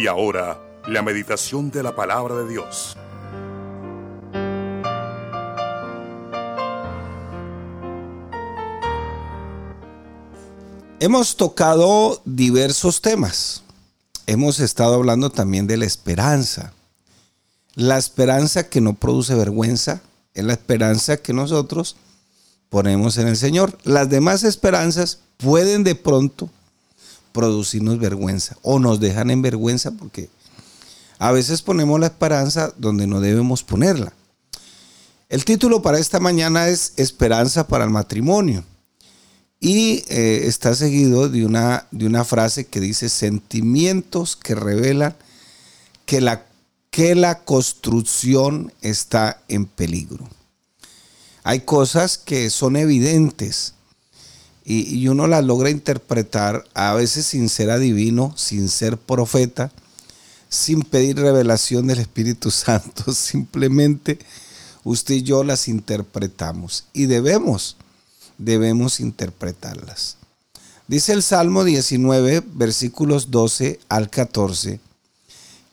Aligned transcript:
Y 0.00 0.06
ahora, 0.06 0.58
la 0.88 1.02
meditación 1.02 1.70
de 1.70 1.82
la 1.82 1.94
palabra 1.94 2.34
de 2.36 2.48
Dios. 2.48 2.96
Hemos 11.00 11.36
tocado 11.36 12.22
diversos 12.24 13.02
temas. 13.02 13.62
Hemos 14.26 14.58
estado 14.60 14.94
hablando 14.94 15.28
también 15.28 15.66
de 15.66 15.76
la 15.76 15.84
esperanza. 15.84 16.72
La 17.74 17.98
esperanza 17.98 18.70
que 18.70 18.80
no 18.80 18.94
produce 18.94 19.34
vergüenza 19.34 20.00
es 20.32 20.44
la 20.44 20.54
esperanza 20.54 21.18
que 21.18 21.34
nosotros 21.34 21.96
ponemos 22.70 23.18
en 23.18 23.28
el 23.28 23.36
Señor. 23.36 23.76
Las 23.84 24.08
demás 24.08 24.44
esperanzas 24.44 25.18
pueden 25.36 25.84
de 25.84 25.94
pronto 25.94 26.48
producirnos 27.32 27.98
vergüenza 27.98 28.56
o 28.62 28.78
nos 28.78 29.00
dejan 29.00 29.30
en 29.30 29.42
vergüenza 29.42 29.90
porque 29.92 30.30
a 31.18 31.32
veces 31.32 31.62
ponemos 31.62 32.00
la 32.00 32.06
esperanza 32.06 32.72
donde 32.78 33.06
no 33.06 33.20
debemos 33.20 33.62
ponerla. 33.62 34.12
El 35.28 35.44
título 35.44 35.82
para 35.82 35.98
esta 35.98 36.18
mañana 36.18 36.68
es 36.68 36.94
Esperanza 36.96 37.68
para 37.68 37.84
el 37.84 37.90
matrimonio 37.90 38.64
y 39.60 40.02
eh, 40.08 40.46
está 40.46 40.74
seguido 40.74 41.28
de 41.28 41.44
una, 41.44 41.86
de 41.90 42.06
una 42.06 42.24
frase 42.24 42.66
que 42.66 42.80
dice 42.80 43.08
sentimientos 43.08 44.34
que 44.34 44.54
revelan 44.54 45.14
que 46.06 46.20
la, 46.20 46.46
que 46.90 47.14
la 47.14 47.44
construcción 47.44 48.72
está 48.80 49.42
en 49.48 49.66
peligro. 49.66 50.28
Hay 51.44 51.60
cosas 51.60 52.18
que 52.18 52.50
son 52.50 52.76
evidentes 52.76 53.74
y, 54.72 55.08
uno 55.08 55.26
las 55.26 55.44
logra 55.44 55.68
interpretar 55.68 56.64
a 56.74 56.94
veces 56.94 57.26
sin 57.26 57.48
ser 57.48 57.70
adivino, 57.70 58.32
sin 58.36 58.68
ser 58.68 58.96
profeta, 58.96 59.72
sin 60.48 60.82
pedir 60.82 61.16
revelación 61.18 61.88
del 61.88 61.98
Espíritu 61.98 62.50
Santo, 62.52 63.12
simplemente 63.12 64.18
usted 64.84 65.16
y 65.16 65.22
yo 65.22 65.42
las 65.42 65.66
interpretamos 65.66 66.84
y 66.92 67.06
debemos, 67.06 67.76
debemos 68.38 69.00
interpretarlas. 69.00 70.16
Dice 70.86 71.14
el 71.14 71.24
Salmo 71.24 71.64
19, 71.64 72.42
versículos 72.54 73.32
12 73.32 73.80
al 73.88 74.08
14, 74.08 74.78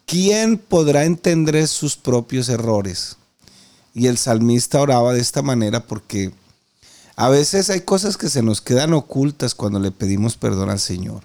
¿quién 0.08 0.58
podrá 0.58 1.06
entender 1.06 1.67
sus 1.67 1.98
propios 1.98 2.50
errores? 2.50 3.17
Y 3.94 4.08
el 4.08 4.17
salmista 4.17 4.82
oraba 4.82 5.14
de 5.14 5.22
esta 5.22 5.44
manera 5.44 5.84
porque 5.86 6.32
a 7.18 7.30
veces 7.30 7.72
hay 7.72 7.82
cosas 7.82 8.16
que 8.16 8.30
se 8.30 8.44
nos 8.44 8.62
quedan 8.62 8.94
ocultas 8.94 9.56
cuando 9.56 9.80
le 9.80 9.90
pedimos 9.90 10.38
perdón 10.38 10.70
al 10.70 10.80
Señor. 10.80 11.23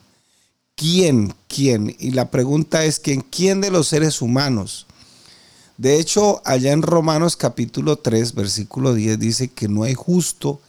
¿Quién? 0.74 1.34
¿Quién? 1.48 1.94
Y 1.98 2.12
la 2.12 2.30
pregunta 2.30 2.86
es 2.86 2.98
¿quién? 2.98 3.20
¿Quién 3.20 3.60
de 3.60 3.70
los 3.70 3.88
seres 3.88 4.22
humanos? 4.22 4.86
De 5.76 6.00
hecho, 6.00 6.40
allá 6.46 6.72
en 6.72 6.80
Romanos 6.80 7.36
capítulo 7.36 7.96
3, 7.96 8.34
versículo 8.34 8.94
10 8.94 9.18
dice 9.18 9.48
que 9.48 9.68
no 9.68 9.82
hay 9.82 9.92
justo 9.92 10.60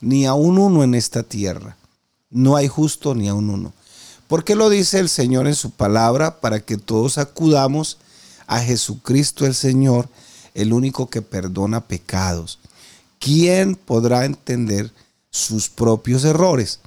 ni 0.00 0.26
aún 0.26 0.58
uno 0.58 0.82
en 0.82 0.96
esta 0.96 1.22
tierra. 1.22 1.76
No 2.28 2.56
hay 2.56 2.66
justo 2.66 3.14
ni 3.14 3.28
aún 3.28 3.50
uno. 3.50 3.72
¿Por 4.26 4.42
qué 4.42 4.56
lo 4.56 4.68
dice 4.68 4.98
el 4.98 5.08
Señor 5.08 5.46
en 5.46 5.54
su 5.54 5.70
palabra? 5.70 6.40
Para 6.40 6.58
que 6.58 6.76
todos 6.76 7.18
acudamos 7.18 7.98
a 8.48 8.58
Jesucristo 8.58 9.46
el 9.46 9.54
Señor, 9.54 10.08
el 10.54 10.72
único 10.72 11.08
que 11.08 11.22
perdona 11.22 11.86
pecados. 11.86 12.58
¿Quién 13.26 13.74
podrá 13.74 14.24
entender 14.24 14.92
sus 15.30 15.68
propios 15.68 16.24
errores? 16.24 16.78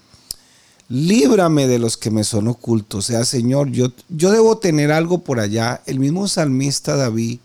Líbrame 0.88 1.68
de 1.68 1.80
los 1.80 1.98
que 1.98 2.12
me 2.12 2.24
son 2.24 2.48
ocultos. 2.48 3.06
O 3.06 3.08
sea, 3.12 3.26
Señor, 3.26 3.72
yo, 3.72 3.88
yo 4.08 4.32
debo 4.32 4.58
tener 4.58 4.94
algo 4.94 5.20
por 5.20 5.42
allá. 5.42 5.82
El 5.86 6.00
mismo 6.00 6.30
salmista 6.30 6.96
David, 6.96 7.40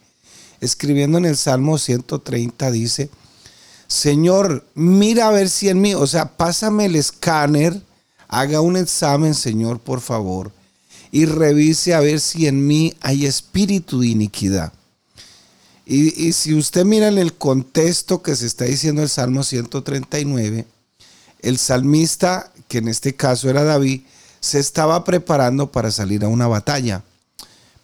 escribiendo 0.61 1.19
en 1.19 1.25
el 1.25 1.37
Salmo 1.37 1.77
130, 1.77 2.71
dice, 2.71 3.11
Señor, 3.89 4.65
mira 4.77 5.27
a 5.27 5.33
ver 5.33 5.51
si 5.51 5.69
en 5.69 5.81
mí, 5.81 5.95
o 5.95 6.07
sea, 6.07 6.37
pásame 6.37 6.85
el 6.85 6.95
escáner, 6.95 7.83
haga 8.29 8.61
un 8.61 8.77
examen, 8.77 9.35
Señor, 9.35 9.81
por 9.81 10.03
favor, 10.03 10.53
y 11.11 11.27
revise 11.27 11.95
a 11.95 12.01
ver 12.01 12.21
si 12.21 12.47
en 12.47 12.65
mí 12.65 12.95
hay 13.01 13.27
espíritu 13.27 14.01
de 14.01 14.07
iniquidad 14.07 14.73
y, 15.87 16.33
si 16.33 16.55
usted 16.55 16.85
mira 16.85 17.09
en 17.09 17.19
el 17.19 17.35
contexto 17.35 18.23
que 18.23 18.35
se 18.37 18.47
está 18.47 18.65
diciendo 18.65 19.03
el 19.03 19.11
Salmo 19.11 19.43
139, 19.43 20.67
el 21.43 21.59
salmista, 21.59 22.51
que 22.69 22.79
en 22.79 22.89
este 22.89 23.15
caso 23.15 23.51
era 23.51 23.65
David, 23.65 24.01
se 24.41 24.59
estaba 24.59 25.05
preparando 25.05 25.71
para 25.71 25.91
salir 25.91 26.25
a 26.25 26.29
una 26.29 26.47
batalla, 26.47 27.03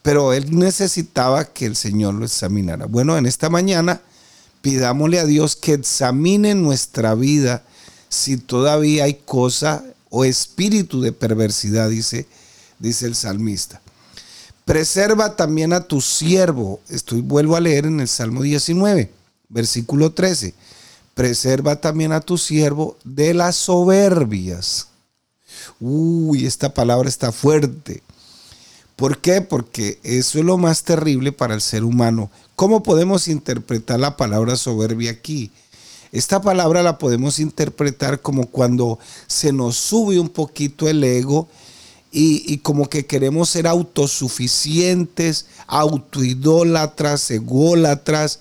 pero 0.03 0.33
él 0.33 0.59
necesitaba 0.59 1.45
que 1.45 1.67
el 1.67 1.77
Señor 1.77 2.15
lo 2.15 2.25
examinara. 2.25 2.87
Bueno, 2.87 3.19
en 3.19 3.27
esta 3.27 3.51
mañana 3.51 4.01
pidámosle 4.63 5.19
a 5.19 5.27
Dios 5.27 5.57
que 5.57 5.75
examine 5.75 6.55
nuestra 6.55 7.15
vida 7.15 7.65
si 8.09 8.39
todavía 8.39 9.05
hay 9.05 9.21
cosa 9.25 9.85
o 10.09 10.25
espíritu 10.25 11.01
de 11.01 11.13
perversidad, 11.13 11.89
dice, 11.89 12.27
dice 12.79 13.07
el 13.07 13.15
salmista. 13.15 13.81
Preserva 14.71 15.35
también 15.35 15.73
a 15.73 15.81
tu 15.81 16.01
siervo. 16.01 16.79
Estoy 16.89 17.23
vuelvo 17.23 17.57
a 17.57 17.61
leer 17.61 17.87
en 17.87 17.99
el 17.99 18.07
Salmo 18.07 18.41
19, 18.41 19.11
versículo 19.49 20.13
13. 20.13 20.55
Preserva 21.13 21.81
también 21.81 22.13
a 22.13 22.21
tu 22.21 22.39
siervo 22.39 22.97
de 23.03 23.35
las 23.35 23.57
soberbias. 23.57 24.87
Uy, 25.81 26.47
esta 26.47 26.73
palabra 26.73 27.09
está 27.09 27.33
fuerte. 27.33 28.05
¿Por 28.95 29.19
qué? 29.19 29.41
Porque 29.41 29.99
eso 30.05 30.39
es 30.39 30.45
lo 30.45 30.57
más 30.57 30.85
terrible 30.85 31.33
para 31.33 31.55
el 31.55 31.63
ser 31.63 31.83
humano. 31.83 32.31
¿Cómo 32.55 32.85
podemos 32.85 33.27
interpretar 33.27 33.99
la 33.99 34.17
palabra 34.17 34.55
soberbia 34.55 35.11
aquí? 35.11 35.51
Esta 36.13 36.41
palabra 36.41 36.85
la 36.85 36.97
podemos 36.97 37.41
interpretar 37.41 38.21
como 38.21 38.47
cuando 38.47 39.01
se 39.27 39.53
nos 39.53 39.77
sube 39.77 40.21
un 40.21 40.29
poquito 40.29 40.89
el 40.89 41.03
ego 41.03 41.49
y, 42.13 42.59
como 42.59 42.89
que 42.89 43.07
queremos 43.07 43.51
ser 43.51 43.67
autosuficientes, 43.67 45.47
autoidólatras, 45.67 47.31
ególatras, 47.31 48.41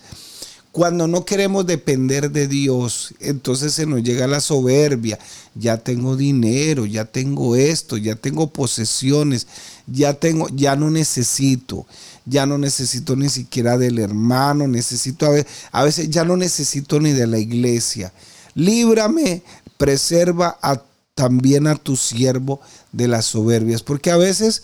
cuando 0.71 1.07
no 1.07 1.25
queremos 1.25 1.65
depender 1.65 2.31
de 2.31 2.47
Dios, 2.47 3.13
entonces 3.19 3.73
se 3.73 3.85
nos 3.85 4.03
llega 4.03 4.27
la 4.27 4.39
soberbia. 4.39 5.19
Ya 5.55 5.77
tengo 5.77 6.15
dinero, 6.15 6.85
ya 6.85 7.05
tengo 7.05 7.55
esto, 7.55 7.97
ya 7.97 8.15
tengo 8.15 8.47
posesiones, 8.47 9.47
ya 9.87 10.13
tengo, 10.13 10.47
ya 10.49 10.75
no 10.75 10.89
necesito, 10.91 11.85
ya 12.25 12.45
no 12.45 12.57
necesito 12.57 13.15
ni 13.15 13.29
siquiera 13.29 13.77
del 13.77 13.99
hermano, 13.99 14.67
necesito 14.67 15.27
a 15.71 15.83
veces, 15.83 16.09
ya 16.09 16.23
no 16.23 16.37
necesito 16.37 16.99
ni 16.99 17.11
de 17.11 17.27
la 17.27 17.39
iglesia. 17.39 18.13
Líbrame, 18.53 19.41
preserva 19.77 20.57
a 20.61 20.81
también 21.19 21.67
a 21.67 21.75
tu 21.75 21.97
siervo 21.97 22.61
de 22.93 23.09
las 23.09 23.25
soberbias, 23.25 23.83
porque 23.83 24.09
a 24.09 24.15
veces 24.15 24.63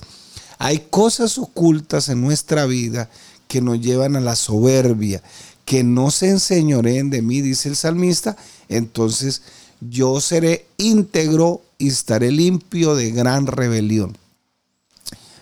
hay 0.58 0.86
cosas 0.90 1.38
ocultas 1.38 2.08
en 2.08 2.22
nuestra 2.22 2.66
vida 2.66 3.10
que 3.50 3.60
nos 3.60 3.82
llevan 3.82 4.16
a 4.16 4.22
la 4.22 4.38
soberbia, 4.38 5.22
que 5.66 5.84
no 5.84 6.12
se 6.12 6.30
enseñoreen 6.30 7.10
de 7.10 7.22
mí, 7.22 7.42
dice 7.42 7.68
el 7.68 7.76
salmista, 7.76 8.38
entonces 8.70 9.42
yo 9.82 10.22
seré 10.22 10.66
íntegro 10.78 11.62
y 11.78 11.90
estaré 11.90 12.32
limpio 12.32 12.96
de 12.96 13.12
gran 13.12 13.48
rebelión. 13.48 14.18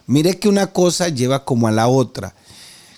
Mire 0.07 0.40
que 0.40 0.50
una 0.50 0.66
cosa 0.66 1.09
lleva 1.09 1.45
como 1.45 1.68
a 1.68 1.72
la 1.72 1.90
otra. 1.90 2.34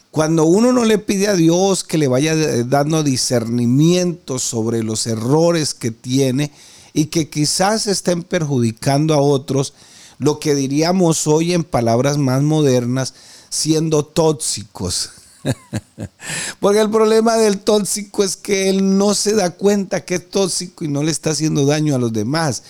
Cuando 0.10 0.46
uno 0.46 0.72
no 0.72 0.86
le 0.86 1.00
pide 1.00 1.28
a 1.28 1.36
Dios 1.36 1.84
que 1.84 1.98
le 1.98 2.08
vaya 2.08 2.34
dando 2.64 3.04
discernimiento 3.04 4.40
sobre 4.40 4.84
los 4.84 5.06
errores 5.06 5.74
que 5.74 5.92
tiene, 5.92 6.54
y 6.96 7.08
que 7.08 7.30
quizás 7.30 7.88
estén 7.88 8.24
perjudicando 8.24 9.14
a 9.14 9.22
otros, 9.22 9.74
lo 10.18 10.40
que 10.40 10.56
diríamos 10.56 11.28
hoy 11.28 11.54
en 11.54 11.66
palabras 11.66 12.18
más 12.18 12.42
modernas, 12.42 13.14
siendo 13.50 14.06
tóxicos. 14.06 15.10
Porque 16.62 16.80
el 16.80 16.90
problema 16.90 17.36
del 17.36 17.60
tóxico 17.60 18.24
es 18.24 18.38
que 18.38 18.70
él 18.70 18.98
no 18.98 19.14
se 19.14 19.36
da 19.36 19.50
cuenta 19.50 20.06
que 20.06 20.16
es 20.16 20.30
tóxico 20.30 20.86
y 20.86 20.88
no 20.88 21.04
le 21.04 21.12
está 21.12 21.32
haciendo 21.32 21.66
daño 21.66 21.96
a 21.96 22.00
los 22.00 22.14
demás. 22.14 22.64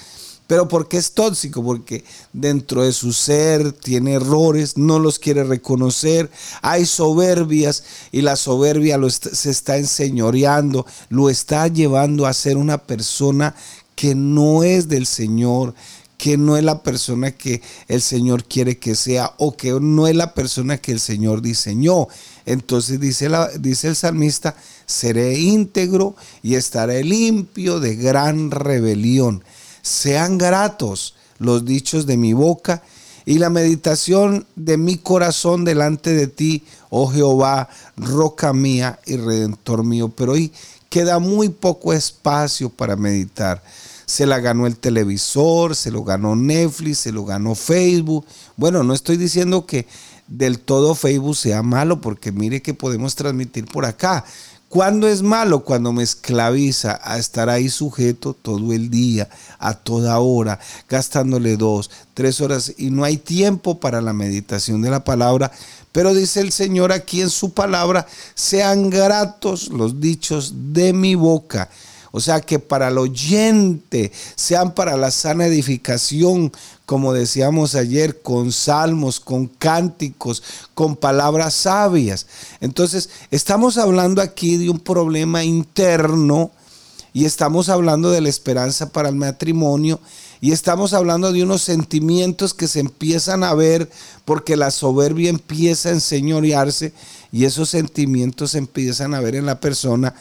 Pero 0.47 0.67
¿por 0.67 0.87
qué 0.87 0.97
es 0.97 1.11
tóxico? 1.11 1.63
Porque 1.63 2.03
dentro 2.33 2.83
de 2.83 2.93
su 2.93 3.13
ser 3.13 3.73
tiene 3.73 4.13
errores, 4.13 4.75
no 4.75 4.97
los 4.97 5.19
quiere 5.19 5.43
reconocer, 5.43 6.31
hay 6.63 6.87
soberbias 6.87 7.83
y 8.11 8.21
la 8.21 8.35
soberbia 8.35 8.97
lo 8.97 9.09
se 9.09 9.49
está 9.49 9.77
enseñoreando, 9.77 10.85
lo 11.09 11.29
está 11.29 11.67
llevando 11.67 12.25
a 12.25 12.33
ser 12.33 12.57
una 12.57 12.79
persona 12.79 13.55
que 13.95 14.15
no 14.15 14.63
es 14.63 14.87
del 14.87 15.05
Señor, 15.05 15.73
que 16.17 16.37
no 16.37 16.57
es 16.57 16.63
la 16.63 16.81
persona 16.81 17.31
que 17.31 17.61
el 17.87 18.01
Señor 18.01 18.45
quiere 18.45 18.77
que 18.77 18.95
sea 18.95 19.33
o 19.37 19.55
que 19.55 19.71
no 19.79 20.07
es 20.07 20.15
la 20.15 20.33
persona 20.33 20.77
que 20.77 20.91
el 20.91 20.99
Señor 20.99 21.41
diseñó. 21.41 22.07
Entonces 22.45 22.99
dice, 22.99 23.29
la, 23.29 23.49
dice 23.49 23.89
el 23.89 23.95
salmista, 23.95 24.55
seré 24.85 25.39
íntegro 25.39 26.15
y 26.41 26.55
estaré 26.55 27.03
limpio 27.03 27.79
de 27.79 27.95
gran 27.95 28.51
rebelión. 28.51 29.43
Sean 29.81 30.37
gratos 30.37 31.15
los 31.37 31.65
dichos 31.65 32.05
de 32.05 32.17
mi 32.17 32.33
boca 32.33 32.81
y 33.25 33.39
la 33.39 33.49
meditación 33.49 34.45
de 34.55 34.77
mi 34.77 34.97
corazón 34.97 35.65
delante 35.65 36.13
de 36.13 36.27
ti, 36.27 36.63
oh 36.89 37.07
Jehová, 37.07 37.69
roca 37.97 38.53
mía 38.53 38.99
y 39.05 39.17
redentor 39.17 39.83
mío. 39.83 40.09
Pero 40.15 40.33
hoy 40.33 40.51
queda 40.89 41.19
muy 41.19 41.49
poco 41.49 41.91
espacio 41.91 42.69
para 42.69 42.95
meditar. 42.95 43.63
Se 44.05 44.25
la 44.25 44.39
ganó 44.39 44.67
el 44.67 44.77
televisor, 44.77 45.75
se 45.75 45.91
lo 45.91 46.03
ganó 46.03 46.35
Netflix, 46.35 46.99
se 46.99 47.11
lo 47.11 47.25
ganó 47.25 47.55
Facebook. 47.55 48.25
Bueno, 48.57 48.83
no 48.83 48.93
estoy 48.93 49.17
diciendo 49.17 49.65
que 49.65 49.87
del 50.27 50.59
todo 50.59 50.95
Facebook 50.95 51.35
sea 51.35 51.61
malo, 51.63 52.01
porque 52.01 52.31
mire 52.31 52.61
que 52.61 52.73
podemos 52.73 53.15
transmitir 53.15 53.65
por 53.65 53.85
acá. 53.85 54.25
¿Cuándo 54.69 55.07
es 55.07 55.21
malo? 55.21 55.63
Cuando 55.63 55.93
me 55.93 56.03
esclaviza 56.03 56.99
a 57.03 57.17
estar 57.17 57.49
ahí 57.49 57.69
sujeto 57.69 58.33
todo 58.33 58.73
el 58.73 58.89
día, 58.89 59.29
a 59.57 59.73
toda 59.75 60.19
hora, 60.19 60.59
gastándole 60.89 61.55
dos, 61.55 61.89
tres 62.13 62.41
horas 62.41 62.73
y 62.77 62.89
no 62.89 63.03
hay 63.03 63.17
tiempo 63.17 63.79
para 63.79 64.01
la 64.01 64.11
meditación 64.11 64.81
de 64.81 64.89
la 64.89 65.03
palabra. 65.03 65.51
Pero 65.91 66.13
dice 66.13 66.41
el 66.41 66.51
Señor 66.51 66.91
aquí 66.91 67.21
en 67.21 67.29
su 67.29 67.53
palabra, 67.53 68.05
sean 68.33 68.89
gratos 68.89 69.69
los 69.69 70.01
dichos 70.01 70.53
de 70.73 70.91
mi 70.91 71.15
boca. 71.15 71.69
O 72.15 72.21
sea, 72.21 72.39
que 72.39 72.59
para 72.59 72.87
el 72.87 72.97
oyente 72.97 74.09
sean 74.37 74.73
para 74.73 74.95
la 74.95 75.11
sana 75.11 75.47
edificación, 75.47 76.49
como 76.85 77.11
decíamos 77.11 77.75
ayer, 77.75 78.21
con 78.21 78.53
salmos, 78.53 79.19
con 79.19 79.47
cánticos, 79.47 80.41
con 80.73 80.95
palabras 80.95 81.53
sabias. 81.53 82.25
Entonces, 82.61 83.09
estamos 83.31 83.77
hablando 83.77 84.21
aquí 84.21 84.55
de 84.55 84.69
un 84.69 84.79
problema 84.79 85.43
interno 85.43 86.51
y 87.11 87.25
estamos 87.25 87.67
hablando 87.67 88.09
de 88.11 88.21
la 88.21 88.29
esperanza 88.29 88.93
para 88.93 89.09
el 89.09 89.15
matrimonio 89.15 89.99
y 90.39 90.53
estamos 90.53 90.93
hablando 90.93 91.33
de 91.33 91.43
unos 91.43 91.63
sentimientos 91.63 92.53
que 92.53 92.69
se 92.69 92.79
empiezan 92.79 93.43
a 93.43 93.53
ver 93.53 93.89
porque 94.23 94.55
la 94.55 94.71
soberbia 94.71 95.29
empieza 95.29 95.89
a 95.89 95.93
enseñorearse 95.93 96.93
y 97.33 97.43
esos 97.43 97.67
sentimientos 97.67 98.51
se 98.51 98.59
empiezan 98.59 99.13
a 99.13 99.19
ver 99.19 99.35
en 99.35 99.45
la 99.45 99.59
persona 99.59 100.15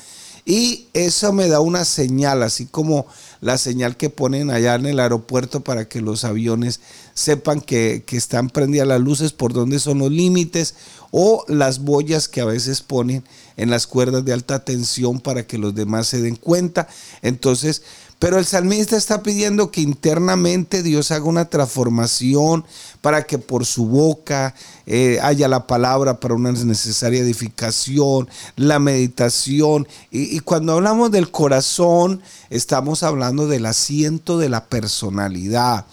y 0.46 0.88
eso 0.93 1.32
me 1.32 1.49
da 1.49 1.61
una 1.61 1.87
señal, 1.87 2.43
así 2.43 2.67
como 2.67 3.06
la 3.41 3.56
señal 3.56 3.96
que 3.96 4.11
ponen 4.11 4.50
allá 4.50 4.75
en 4.75 4.85
el 4.85 5.00
aeropuerto 5.00 5.64
para 5.64 5.88
que 5.88 6.02
los 6.02 6.25
aviones 6.25 6.81
sepan 7.14 7.62
que, 7.62 8.05
están 8.11 8.50
prendidas 8.50 8.87
las 8.87 9.00
luces, 9.00 9.32
por 9.32 9.55
dónde 9.55 9.79
son 9.79 10.00
los 10.00 10.11
límites, 10.11 10.75
o 11.11 11.44
las 11.49 11.79
boyas 11.79 12.29
que 12.29 12.43
a 12.43 12.44
veces 12.44 12.82
ponen 12.82 13.25
en 13.56 13.70
las 13.70 13.87
cuerdas 13.87 14.25
de 14.25 14.35
alta 14.35 14.64
tensión 14.64 15.20
para 15.20 15.46
que 15.46 15.56
los 15.56 15.75
demás 15.75 16.08
se 16.08 16.20
den 16.20 16.37
cuenta. 16.37 16.88
Entonces, 17.23 17.82
pero 18.19 18.38
el 18.38 18.46
salmista 18.46 18.96
está 18.96 19.22
pidiendo 19.22 19.70
que 19.70 19.81
internamente 19.81 20.82
Dios 20.82 21.11
haga 21.11 21.25
una 21.25 21.44
transformación 21.50 22.64
para 23.00 23.25
que 23.25 23.38
por 23.38 23.66
su 23.66 23.87
boca 23.87 24.55
eh, 24.87 25.19
haya 25.22 25.49
la 25.49 25.66
palabra 25.66 26.20
para 26.20 26.34
una 26.34 26.52
necesaria 26.52 27.20
edificación, 27.20 28.28
la 28.56 28.78
meditación. 28.78 29.87
Y, 30.11 30.37
y 30.37 30.40
cuando 30.40 30.72
hablamos 30.72 31.11
del 31.11 31.31
corazón, 31.31 32.22
estamos 32.50 33.02
hablando 33.02 33.46
del 33.46 33.66
asiento 33.66 34.38
de 34.38 34.49
la 34.49 34.64
personalidad 34.64 35.84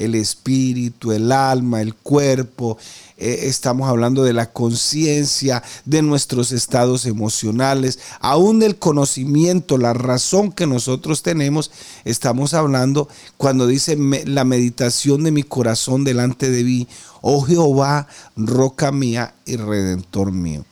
el 0.00 0.14
espíritu, 0.14 1.12
el 1.12 1.30
alma, 1.30 1.82
el 1.82 1.94
cuerpo. 1.94 2.78
Eh, 3.20 3.48
estamos 3.48 3.86
hablando 3.86 4.24
de 4.24 4.32
la 4.32 4.50
conciencia, 4.50 5.62
de 5.84 6.00
nuestros 6.00 6.52
estados 6.52 7.04
emocionales, 7.04 7.98
aún 8.18 8.58
del 8.58 8.76
conocimiento, 8.76 9.76
la 9.76 9.92
razón 9.92 10.50
que 10.50 10.66
nosotros 10.66 11.22
tenemos. 11.22 11.70
Estamos 12.06 12.54
hablando 12.54 13.08
cuando 13.36 13.66
dice 13.66 13.94
la 14.24 14.44
meditación 14.44 15.22
de 15.22 15.32
mi 15.32 15.42
corazón 15.42 16.02
delante 16.02 16.50
de 16.50 16.64
mí, 16.64 16.88
oh 17.20 17.42
Jehová, 17.42 18.08
roca 18.36 18.90
mía 18.90 19.34
y 19.44 19.56
redentor 19.56 20.32
mío. 20.32 20.64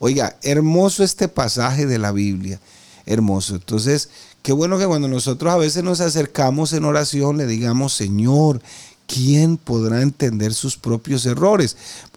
Oiga, 0.00 0.36
hermoso 0.42 1.04
este 1.04 1.28
pasaje 1.28 1.86
de 1.86 1.98
la 1.98 2.10
Biblia, 2.10 2.58
hermoso. 3.06 3.54
Entonces, 3.54 4.08
Qué 4.44 4.52
bueno 4.52 4.76
que 4.76 4.86
cuando 4.86 5.08
nosotros 5.08 5.50
a 5.50 5.56
veces 5.56 5.82
nos 5.82 6.02
acercamos 6.02 6.74
en 6.74 6.84
oración 6.84 7.38
le 7.38 7.46
digamos, 7.46 7.94
Señor, 7.94 8.60
¿quién 9.06 9.56
podrá 9.56 10.02
entender 10.02 10.54
sus 10.54 10.76
propios 10.76 11.26
errores? 11.26 11.76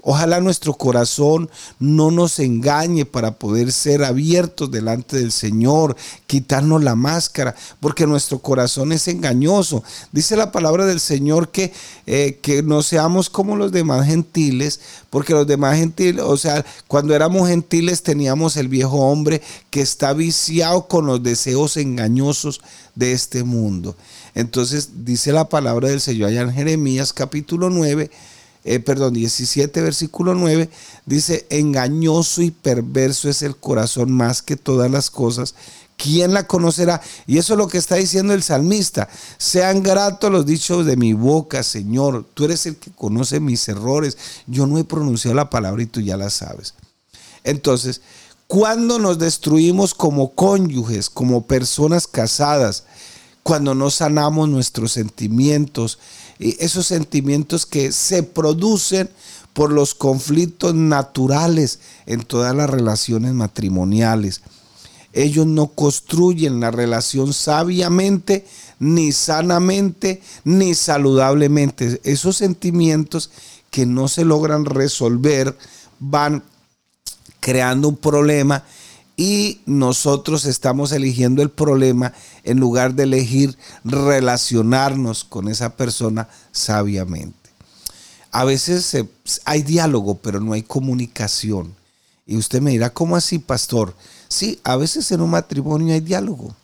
Ojalá 0.10 0.40
nuestro 0.40 0.74
corazón 0.74 1.50
no 1.80 2.12
nos 2.12 2.40
engañe 2.40 3.04
para 3.04 3.32
poder 3.34 3.74
ser 3.74 4.06
abiertos 4.06 4.72
delante 4.72 5.18
del 5.18 5.34
Señor, 5.34 5.98
quitarnos 6.28 6.82
la 6.82 6.96
máscara, 6.96 7.56
porque 7.82 8.08
nuestro 8.08 8.40
corazón 8.40 8.94
es 8.94 9.10
engañoso. 9.10 9.84
Dice 10.14 10.38
la 10.38 10.54
palabra 10.54 10.86
del 10.86 11.02
Señor 11.02 11.50
que, 11.50 11.74
eh, 12.06 12.40
que 12.42 12.64
no 12.64 12.84
seamos 12.84 13.30
como 13.30 13.58
los 13.58 13.74
demás 13.74 14.06
gentiles, 14.06 14.80
porque 15.10 15.34
los 15.34 15.46
demás 15.46 15.78
gentiles, 15.78 16.24
o 16.24 16.38
sea, 16.38 16.66
cuando 16.88 17.14
éramos 17.14 17.50
gentiles 17.50 18.02
teníamos 18.02 18.56
el 18.56 18.70
viejo 18.70 18.98
hombre 18.98 19.42
que 19.70 19.82
está 19.82 20.14
viciado 20.14 20.88
con 20.88 21.06
los 21.06 21.22
deseos 21.22 21.76
engañosos 21.76 22.62
de 22.96 23.12
este 23.12 23.44
mundo. 23.44 23.96
Entonces 24.38 25.04
dice 25.04 25.32
la 25.32 25.50
palabra 25.50 25.90
del 25.90 26.00
Señor 26.00 26.30
allá 26.30 26.42
en 26.42 26.54
Jeremías 26.54 27.12
capítulo 27.12 27.72
9 27.72 28.12
eh, 28.70 28.82
perdón, 28.82 29.14
17, 29.14 29.82
versículo 29.82 30.36
9, 30.36 30.70
dice, 31.06 31.48
engañoso 31.50 32.42
y 32.42 32.52
perverso 32.52 33.30
es 33.30 33.42
el 33.42 33.56
corazón 33.56 34.12
más 34.12 34.42
que 34.42 34.58
todas 34.58 34.92
las 34.92 35.10
cosas. 35.10 35.56
¿Quién 35.96 36.34
la 36.34 36.48
conocerá? 36.48 37.02
Y 37.28 37.38
eso 37.38 37.54
es 37.54 37.60
lo 37.60 37.70
que 37.70 37.78
está 37.78 37.96
diciendo 37.96 38.34
el 38.34 38.44
salmista. 38.44 39.08
Sean 39.38 39.84
gratos 39.84 40.30
los 40.30 40.46
dichos 40.46 40.86
de 40.86 40.98
mi 40.98 41.14
boca, 41.14 41.64
Señor. 41.64 42.26
Tú 42.34 42.44
eres 42.44 42.66
el 42.66 42.76
que 42.76 42.92
conoce 42.92 43.40
mis 43.40 43.66
errores. 43.70 44.18
Yo 44.48 44.68
no 44.68 44.78
he 44.78 44.84
pronunciado 44.84 45.34
la 45.34 45.50
palabra 45.50 45.82
y 45.82 45.86
tú 45.86 46.02
ya 46.02 46.18
la 46.18 46.30
sabes. 46.30 46.74
Entonces, 47.46 48.02
cuando 48.48 49.00
nos 49.00 49.18
destruimos 49.18 49.94
como 49.94 50.36
cónyuges, 50.36 51.10
como 51.10 51.48
personas 51.48 52.06
casadas, 52.06 52.84
cuando 53.48 53.74
no 53.74 53.90
sanamos 53.90 54.50
nuestros 54.50 54.92
sentimientos, 54.92 56.00
esos 56.38 56.86
sentimientos 56.86 57.66
que 57.66 57.94
se 57.94 58.22
producen 58.22 59.10
por 59.54 59.72
los 59.72 59.96
conflictos 59.96 60.76
naturales 60.76 61.80
en 62.08 62.26
todas 62.26 62.54
las 62.54 62.70
relaciones 62.70 63.32
matrimoniales. 63.32 64.42
Ellos 65.14 65.48
no 65.48 65.68
construyen 65.68 66.60
la 66.60 66.72
relación 66.72 67.32
sabiamente, 67.32 68.46
ni 68.80 69.14
sanamente, 69.14 70.22
ni 70.44 70.76
saludablemente. 70.76 72.02
Esos 72.04 72.36
sentimientos 72.36 73.32
que 73.72 73.86
no 73.86 74.10
se 74.10 74.26
logran 74.26 74.66
resolver 74.66 75.58
van 76.00 76.44
creando 77.40 77.88
un 77.88 77.96
problema 77.96 78.66
y 79.20 79.62
nosotros 79.66 80.46
estamos 80.46 80.92
eligiendo 80.92 81.42
el 81.42 81.50
problema 81.50 82.14
en 82.44 82.60
lugar 82.60 82.94
de 82.94 83.04
elegir 83.04 83.58
relacionarnos 83.84 85.24
con 85.24 85.48
esa 85.48 85.76
persona 85.76 86.30
sabiamente. 86.52 87.50
A 88.32 88.46
veces 88.46 88.96
hay 89.44 89.64
diálogo, 89.64 90.20
pero 90.20 90.40
no 90.40 90.54
hay 90.54 90.62
comunicación. 90.62 91.74
Y 92.28 92.38
usted 92.38 92.62
me 92.62 92.72
dirá, 92.72 92.92
¿cómo 92.92 93.16
así, 93.16 93.40
pastor? 93.40 93.96
Sí, 94.28 94.60
a 94.64 94.76
veces 94.76 95.12
en 95.12 95.22
un 95.22 95.32
matrimonio 95.32 95.96
hay 95.96 96.02
diálogo, 96.02 96.56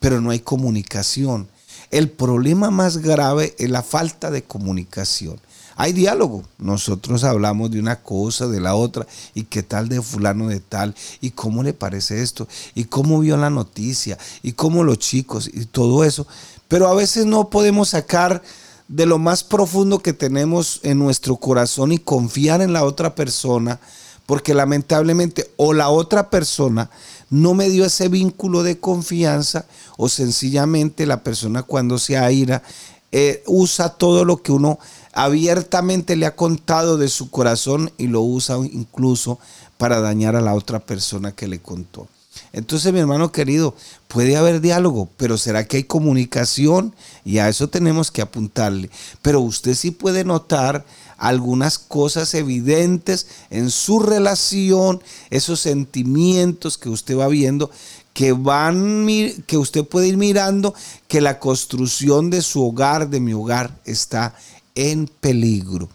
pero 0.00 0.20
no 0.20 0.30
hay 0.30 0.40
comunicación. 0.40 1.48
El 1.92 2.10
problema 2.10 2.72
más 2.72 2.98
grave 2.98 3.54
es 3.58 3.70
la 3.70 3.84
falta 3.84 4.32
de 4.32 4.42
comunicación. 4.42 5.40
Hay 5.80 5.94
diálogo. 5.94 6.42
Nosotros 6.58 7.24
hablamos 7.24 7.70
de 7.70 7.80
una 7.80 8.02
cosa, 8.02 8.46
de 8.48 8.60
la 8.60 8.74
otra, 8.74 9.06
y 9.34 9.44
qué 9.44 9.62
tal 9.62 9.88
de 9.88 10.02
fulano 10.02 10.46
de 10.48 10.60
tal, 10.60 10.94
y 11.22 11.30
cómo 11.30 11.62
le 11.62 11.72
parece 11.72 12.22
esto, 12.22 12.46
y 12.74 12.84
cómo 12.84 13.18
vio 13.20 13.38
la 13.38 13.48
noticia, 13.48 14.18
y 14.42 14.52
cómo 14.52 14.84
los 14.84 14.98
chicos, 14.98 15.48
y 15.50 15.64
todo 15.64 16.04
eso. 16.04 16.26
Pero 16.68 16.86
a 16.86 16.94
veces 16.94 17.24
no 17.24 17.48
podemos 17.48 17.88
sacar 17.88 18.42
de 18.88 19.06
lo 19.06 19.18
más 19.18 19.42
profundo 19.42 20.00
que 20.00 20.12
tenemos 20.12 20.80
en 20.82 20.98
nuestro 20.98 21.36
corazón 21.36 21.92
y 21.92 21.98
confiar 21.98 22.60
en 22.60 22.74
la 22.74 22.84
otra 22.84 23.14
persona, 23.14 23.80
porque 24.26 24.52
lamentablemente 24.52 25.50
o 25.56 25.72
la 25.72 25.88
otra 25.88 26.28
persona 26.28 26.90
no 27.30 27.54
me 27.54 27.70
dio 27.70 27.86
ese 27.86 28.08
vínculo 28.08 28.62
de 28.62 28.78
confianza 28.78 29.64
o 29.96 30.10
sencillamente 30.10 31.06
la 31.06 31.22
persona 31.22 31.62
cuando 31.62 31.98
se 31.98 32.18
aira 32.18 32.62
eh, 33.12 33.42
usa 33.46 33.90
todo 33.90 34.24
lo 34.24 34.42
que 34.42 34.52
uno 34.52 34.78
abiertamente 35.12 36.16
le 36.16 36.26
ha 36.26 36.36
contado 36.36 36.96
de 36.96 37.08
su 37.08 37.30
corazón 37.30 37.92
y 37.98 38.06
lo 38.06 38.22
usa 38.22 38.56
incluso 38.58 39.38
para 39.78 40.00
dañar 40.00 40.36
a 40.36 40.40
la 40.40 40.54
otra 40.54 40.78
persona 40.80 41.32
que 41.32 41.48
le 41.48 41.58
contó. 41.60 42.06
Entonces, 42.52 42.92
mi 42.92 43.00
hermano 43.00 43.32
querido, 43.32 43.74
puede 44.08 44.36
haber 44.36 44.60
diálogo, 44.60 45.08
pero 45.16 45.38
¿será 45.38 45.66
que 45.66 45.78
hay 45.78 45.84
comunicación? 45.84 46.94
Y 47.24 47.38
a 47.38 47.48
eso 47.48 47.68
tenemos 47.68 48.10
que 48.10 48.22
apuntarle. 48.22 48.90
Pero 49.22 49.40
usted 49.40 49.74
sí 49.74 49.90
puede 49.90 50.24
notar 50.24 50.84
algunas 51.16 51.78
cosas 51.78 52.34
evidentes 52.34 53.26
en 53.50 53.70
su 53.70 54.00
relación, 54.00 55.02
esos 55.28 55.60
sentimientos 55.60 56.78
que 56.78 56.88
usted 56.88 57.16
va 57.16 57.28
viendo, 57.28 57.70
que 58.20 58.32
van 58.32 59.06
que 59.46 59.56
usted 59.56 59.82
puede 59.82 60.08
ir 60.08 60.18
mirando 60.18 60.74
que 61.08 61.22
la 61.22 61.38
construcción 61.38 62.28
de 62.28 62.42
su 62.42 62.62
hogar, 62.62 63.08
de 63.08 63.18
mi 63.18 63.32
hogar 63.32 63.80
está 63.86 64.34
en 64.74 65.06
peligro. 65.06 65.88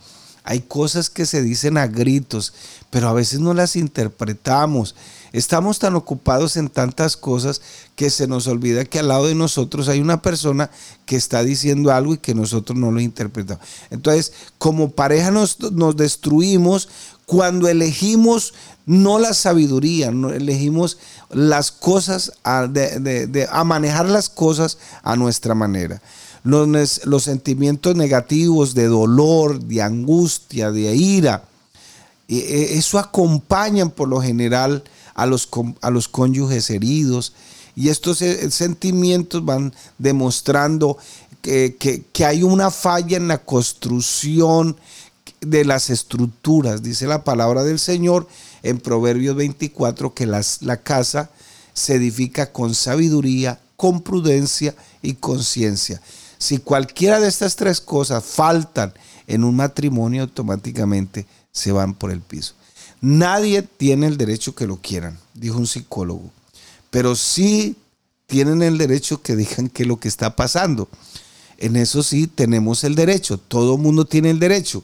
Hay 0.44 0.62
cosas 0.62 1.12
que 1.12 1.27
se 1.27 1.44
dicen 1.44 1.77
a 1.77 1.86
gritos, 1.86 2.51
pero 2.89 3.10
a 3.10 3.13
veces 3.13 3.41
no 3.41 3.53
las 3.53 3.75
interpretamos. 3.75 4.96
Estamos 5.34 5.77
tan 5.77 5.96
ocupados 5.96 6.58
en 6.58 6.70
tantas 6.70 7.15
cosas 7.15 7.62
que 7.96 8.10
se 8.10 8.25
nos 8.25 8.48
olvida 8.48 8.86
que 8.86 8.98
al 8.98 9.10
lado 9.10 9.27
de 9.27 9.36
nosotros 9.36 9.88
hay 9.88 10.00
una 10.00 10.24
persona 10.24 10.72
que 11.05 11.17
está 11.17 11.44
diciendo 11.44 11.91
algo 11.91 12.15
y 12.15 12.17
que 12.17 12.34
nosotros 12.34 12.75
no 12.75 12.89
lo 12.89 13.01
interpretamos. 13.01 13.63
Entonces, 13.91 14.34
como 14.58 14.89
pareja 14.89 15.29
nos, 15.29 15.60
nos 15.74 15.96
destruimos 15.96 16.89
cuando 17.25 17.67
elegimos 17.67 18.53
no 18.86 19.17
la 19.17 19.34
sabiduría, 19.34 20.10
elegimos 20.10 20.98
las 21.32 21.72
cosas, 21.72 22.34
a, 22.44 22.67
manejar 23.63 24.08
las 24.08 24.29
cosas 24.29 24.77
a 25.03 25.15
nuestra 25.15 25.55
manera. 25.55 26.01
Los, 26.44 27.24
sentimientos 27.24 27.96
negativos 27.96 28.75
de 28.75 28.86
dolor, 28.86 29.60
de 29.60 29.82
angustia, 29.82 30.72
de 30.72 30.96
ira, 30.96 31.44
e, 32.27 32.77
eso 32.77 33.00
acompañan 33.00 33.89
por 33.89 34.08
lo 34.08 34.22
general 34.22 34.84
a 35.15 35.25
los, 35.25 35.50
a 35.82 35.89
los 35.89 36.08
cónyuges 36.08 36.70
heridos. 36.70 37.34
Y 37.75 37.89
estos 37.89 38.22
eh, 38.22 38.51
sentimientos 38.51 39.44
van 39.44 39.74
demostrando 39.98 40.98
que, 41.41 41.75
que, 42.12 42.25
hay 42.25 42.44
una 42.44 42.72
falla 42.72 43.17
en 43.17 43.27
la 43.27 43.38
construcción 43.39 44.77
de 45.46 45.66
las 45.66 45.90
estructuras. 45.90 46.84
Dice 46.84 47.08
la 47.08 47.24
palabra 47.24 47.64
del 47.64 47.80
Señor 47.80 48.28
en 48.64 48.80
Proverbios 48.80 49.36
24 49.36 50.14
que 50.14 50.25
las, 50.25 50.62
la 50.62 50.78
casa 50.78 51.30
se 51.74 51.96
edifica 51.96 52.52
con 52.52 52.74
sabiduría, 52.74 53.60
con 53.75 54.02
prudencia 54.02 54.75
y 55.02 55.14
conciencia. 55.14 56.02
Si 56.38 56.58
cualquiera 56.58 57.20
de 57.20 57.28
estas 57.28 57.56
tres 57.56 57.82
cosas 57.82 58.24
faltan 58.24 58.94
en 59.28 59.44
un 59.44 59.56
matrimonio, 59.56 60.24
automáticamente 60.24 61.25
se 61.52 61.72
van 61.72 61.94
por 61.94 62.12
el 62.12 62.22
piso. 62.22 62.54
Nadie 63.02 63.62
tiene 63.62 64.08
el 64.08 64.18
derecho 64.18 64.56
que 64.56 64.68
lo 64.68 64.78
quieran, 64.78 65.20
dijo 65.34 65.58
un 65.58 65.68
psicólogo, 65.68 66.32
pero 66.90 67.16
sí 67.16 67.75
tienen 68.25 68.62
el 68.64 68.78
derecho 68.78 69.22
que 69.22 69.36
digan 69.36 69.70
qué 69.70 69.84
es 69.84 69.88
lo 69.88 70.00
que 70.00 70.08
está 70.08 70.36
pasando. 70.36 70.90
En 71.58 71.75
eso 71.75 72.04
sí 72.04 72.28
tenemos 72.28 72.84
el 72.84 72.96
derecho, 72.96 73.38
todo 73.38 73.78
mundo 73.78 74.06
tiene 74.06 74.30
el 74.30 74.40
derecho. 74.40 74.84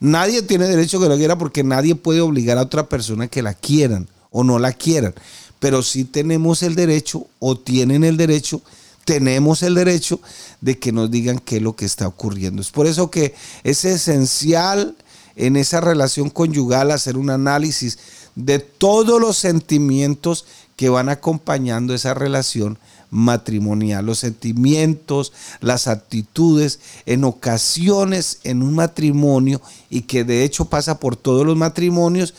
Nadie 0.00 0.42
tiene 0.42 0.66
derecho 0.66 0.98
que 0.98 1.08
lo 1.08 1.16
quiera 1.16 1.36
porque 1.36 1.62
nadie 1.62 1.94
puede 1.94 2.22
obligar 2.22 2.56
a 2.56 2.62
otra 2.62 2.88
persona 2.88 3.28
que 3.28 3.42
la 3.42 3.54
quieran 3.54 4.08
o 4.30 4.42
no 4.42 4.58
la 4.58 4.72
quieran. 4.72 5.14
Pero 5.58 5.82
sí 5.82 6.04
tenemos 6.04 6.62
el 6.62 6.74
derecho 6.74 7.26
o 7.38 7.58
tienen 7.58 8.02
el 8.02 8.16
derecho, 8.16 8.62
tenemos 9.04 9.62
el 9.62 9.74
derecho 9.74 10.20
de 10.62 10.78
que 10.78 10.90
nos 10.90 11.10
digan 11.10 11.38
qué 11.38 11.56
es 11.56 11.62
lo 11.62 11.76
que 11.76 11.84
está 11.84 12.08
ocurriendo. 12.08 12.62
Es 12.62 12.70
por 12.70 12.86
eso 12.86 13.10
que 13.10 13.34
es 13.62 13.84
esencial 13.84 14.96
en 15.36 15.56
esa 15.56 15.82
relación 15.82 16.30
conyugal 16.30 16.90
hacer 16.90 17.18
un 17.18 17.28
análisis 17.28 17.98
de 18.34 18.58
todos 18.58 19.20
los 19.20 19.36
sentimientos 19.36 20.46
que 20.76 20.88
van 20.88 21.10
acompañando 21.10 21.94
esa 21.94 22.14
relación 22.14 22.78
matrimonial, 23.10 24.06
los 24.06 24.20
sentimientos, 24.20 25.32
las 25.60 25.88
actitudes, 25.88 26.80
en 27.06 27.24
ocasiones 27.24 28.38
en 28.44 28.62
un 28.62 28.74
matrimonio 28.74 29.60
y 29.90 30.02
que 30.02 30.24
de 30.24 30.44
hecho 30.44 30.66
pasa 30.66 30.98
por 30.98 31.16
todos 31.16 31.44
los 31.44 31.56
matrimonios 31.56 32.34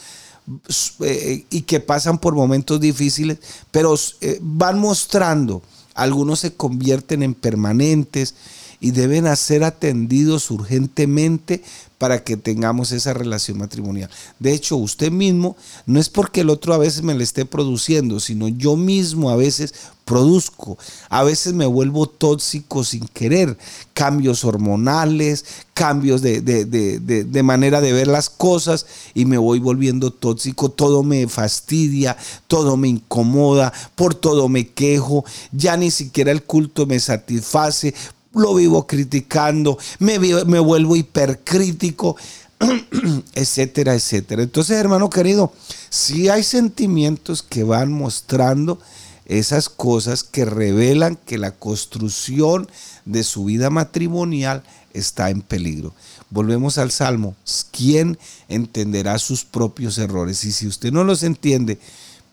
eh, 1.01 1.45
y 1.49 1.61
que 1.61 1.79
pasan 1.79 2.17
por 2.17 2.33
momentos 2.33 2.79
difíciles, 2.79 3.37
pero 3.71 3.95
eh, 4.21 4.39
van 4.41 4.79
mostrando, 4.79 5.61
algunos 5.93 6.39
se 6.39 6.53
convierten 6.53 7.23
en 7.23 7.33
permanentes 7.33 8.33
y 8.81 8.91
deben 8.91 9.33
ser 9.37 9.63
atendidos 9.63 10.51
urgentemente 10.51 11.63
para 11.99 12.23
que 12.23 12.35
tengamos 12.35 12.91
esa 12.91 13.13
relación 13.13 13.59
matrimonial. 13.59 14.09
De 14.39 14.53
hecho, 14.53 14.75
usted 14.75 15.11
mismo, 15.11 15.55
no 15.85 15.99
es 15.99 16.09
porque 16.09 16.41
el 16.41 16.49
otro 16.49 16.73
a 16.73 16.79
veces 16.79 17.03
me 17.03 17.13
le 17.13 17.23
esté 17.23 17.45
produciendo, 17.45 18.19
sino 18.19 18.47
yo 18.47 18.75
mismo 18.75 19.29
a 19.29 19.35
veces 19.35 19.75
produzco. 20.03 20.79
A 21.09 21.23
veces 21.23 21.53
me 21.53 21.67
vuelvo 21.67 22.07
tóxico 22.07 22.83
sin 22.83 23.07
querer. 23.07 23.55
Cambios 23.93 24.43
hormonales, 24.43 25.45
cambios 25.75 26.23
de, 26.23 26.41
de, 26.41 27.43
manera 27.43 27.81
de 27.81 27.93
ver 27.93 28.07
las 28.07 28.31
cosas 28.31 28.87
y 29.13 29.25
me 29.25 29.37
voy 29.37 29.59
volviendo 29.59 30.09
tóxico. 30.11 30.69
Todo 30.69 31.03
me 31.03 31.27
fastidia, 31.27 32.17
todo 32.47 32.77
me 32.77 32.87
incomoda, 32.87 33.71
por 33.93 34.15
todo 34.15 34.49
me 34.49 34.69
quejo. 34.69 35.23
Ya 35.51 35.77
ni 35.77 35.91
siquiera 35.91 36.31
el 36.31 36.41
culto 36.41 36.87
me 36.87 36.99
satisface 36.99 37.93
lo 38.33 38.55
vivo 38.55 38.87
criticando, 38.87 39.77
me, 39.99 40.19
me 40.19 40.59
vuelvo 40.59 40.95
hipercrítico, 40.95 42.15
etcétera, 43.35 43.95
etcétera. 43.95 44.43
Entonces, 44.43 44.77
hermano 44.77 45.09
querido, 45.09 45.53
si 45.89 46.29
hay 46.29 46.43
sentimientos 46.43 47.41
que 47.43 47.63
van 47.63 47.91
mostrando 47.91 48.79
esas 49.25 49.69
cosas 49.69 50.23
que 50.23 50.45
revelan 50.45 51.17
que 51.25 51.37
la 51.37 51.51
construcción 51.51 52.69
de 53.05 53.23
su 53.23 53.45
vida 53.45 53.69
matrimonial 53.69 54.63
está 54.93 55.29
en 55.29 55.41
peligro. 55.41 55.93
Volvemos 56.29 56.77
al 56.77 56.91
Salmo. 56.91 57.35
¿Quién 57.71 58.17
entenderá 58.49 59.19
sus 59.19 59.45
propios 59.45 59.97
errores? 59.97 60.43
Y 60.43 60.51
si 60.51 60.67
usted 60.67 60.91
no 60.91 61.03
los 61.03 61.23
entiende, 61.23 61.79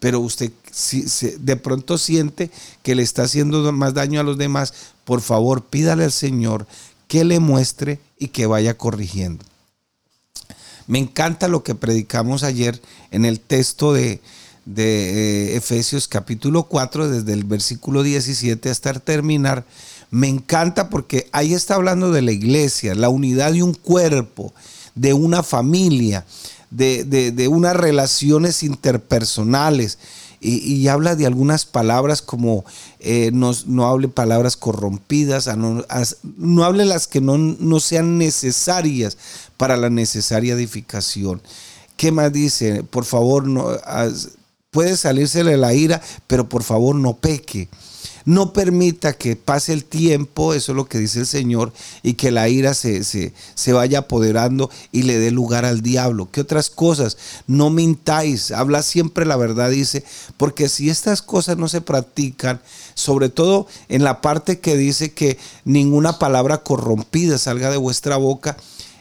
pero 0.00 0.20
usted 0.20 0.52
si, 0.70 1.04
de 1.38 1.56
pronto 1.56 1.98
siente 1.98 2.50
que 2.82 2.94
le 2.94 3.02
está 3.02 3.22
haciendo 3.22 3.72
más 3.72 3.94
daño 3.94 4.20
a 4.20 4.24
los 4.24 4.38
demás, 4.38 4.72
por 5.04 5.20
favor 5.20 5.64
pídale 5.64 6.04
al 6.04 6.12
Señor 6.12 6.66
que 7.08 7.24
le 7.24 7.40
muestre 7.40 7.98
y 8.18 8.28
que 8.28 8.46
vaya 8.46 8.76
corrigiendo. 8.76 9.44
Me 10.86 10.98
encanta 10.98 11.48
lo 11.48 11.62
que 11.62 11.74
predicamos 11.74 12.42
ayer 12.42 12.80
en 13.10 13.24
el 13.24 13.40
texto 13.40 13.92
de, 13.92 14.20
de 14.64 15.52
eh, 15.52 15.56
Efesios 15.56 16.08
capítulo 16.08 16.64
4, 16.64 17.08
desde 17.08 17.32
el 17.32 17.44
versículo 17.44 18.02
17 18.02 18.70
hasta 18.70 18.94
terminar. 18.94 19.66
Me 20.10 20.28
encanta 20.28 20.88
porque 20.88 21.28
ahí 21.32 21.52
está 21.52 21.74
hablando 21.74 22.10
de 22.10 22.22
la 22.22 22.32
iglesia, 22.32 22.94
la 22.94 23.10
unidad 23.10 23.52
de 23.52 23.62
un 23.62 23.74
cuerpo, 23.74 24.54
de 24.94 25.12
una 25.12 25.42
familia 25.42 26.24
de, 26.70 27.48
unas 27.48 27.76
relaciones 27.76 28.62
interpersonales. 28.62 29.98
Y, 30.40 30.86
habla 30.86 31.16
de 31.16 31.26
algunas 31.26 31.64
palabras 31.66 32.22
como 32.22 32.64
eh, 33.00 33.30
no, 33.32 33.86
hable 33.88 34.06
palabras 34.06 34.56
corrompidas, 34.56 35.48
no, 35.56 36.64
hable 36.64 36.84
las 36.84 37.08
que 37.08 37.20
no, 37.20 37.80
sean 37.80 38.18
necesarias 38.18 39.16
para 39.56 39.76
la 39.76 39.90
necesaria 39.90 40.54
edificación. 40.54 41.42
¿Qué 41.96 42.12
más 42.12 42.32
dice? 42.32 42.84
Por 42.84 43.04
favor, 43.04 43.48
no, 43.48 43.66
puede 44.70 44.96
salírsele 44.96 45.56
la 45.56 45.74
ira, 45.74 46.00
pero 46.28 46.48
por 46.48 46.62
favor 46.62 46.94
no 46.94 47.14
peque. 47.14 47.68
No 48.28 48.52
permita 48.52 49.14
que 49.14 49.36
pase 49.36 49.72
el 49.72 49.86
tiempo, 49.86 50.52
eso 50.52 50.72
es 50.72 50.76
lo 50.76 50.84
que 50.84 50.98
dice 50.98 51.20
el 51.20 51.26
Señor, 51.26 51.72
y 52.02 52.12
que 52.12 52.30
la 52.30 52.50
ira 52.50 52.74
se, 52.74 53.02
se, 53.02 53.72
vaya 53.72 54.00
apoderando 54.00 54.68
y 54.92 55.04
le 55.04 55.18
dé 55.18 55.30
lugar 55.30 55.64
al 55.64 55.80
diablo. 55.80 56.28
¿Qué 56.30 56.42
otras 56.42 56.68
cosas? 56.68 57.16
No 57.46 57.70
mintáis, 57.70 58.50
habla 58.50 58.82
siempre 58.82 59.24
la 59.24 59.38
verdad, 59.38 59.70
dice, 59.70 60.04
porque 60.36 60.68
si 60.68 60.90
estas 60.90 61.22
cosas 61.22 61.56
no 61.56 61.68
se 61.68 61.80
practican, 61.80 62.60
sobre 62.92 63.30
todo 63.30 63.66
en 63.88 64.04
la 64.04 64.20
parte 64.20 64.60
que 64.60 64.76
dice 64.76 65.14
que 65.14 65.38
ninguna 65.64 66.18
palabra 66.18 66.58
corrompida 66.58 67.38
salga 67.38 67.70
de 67.70 67.78
vuestra 67.78 68.18
boca, 68.18 68.58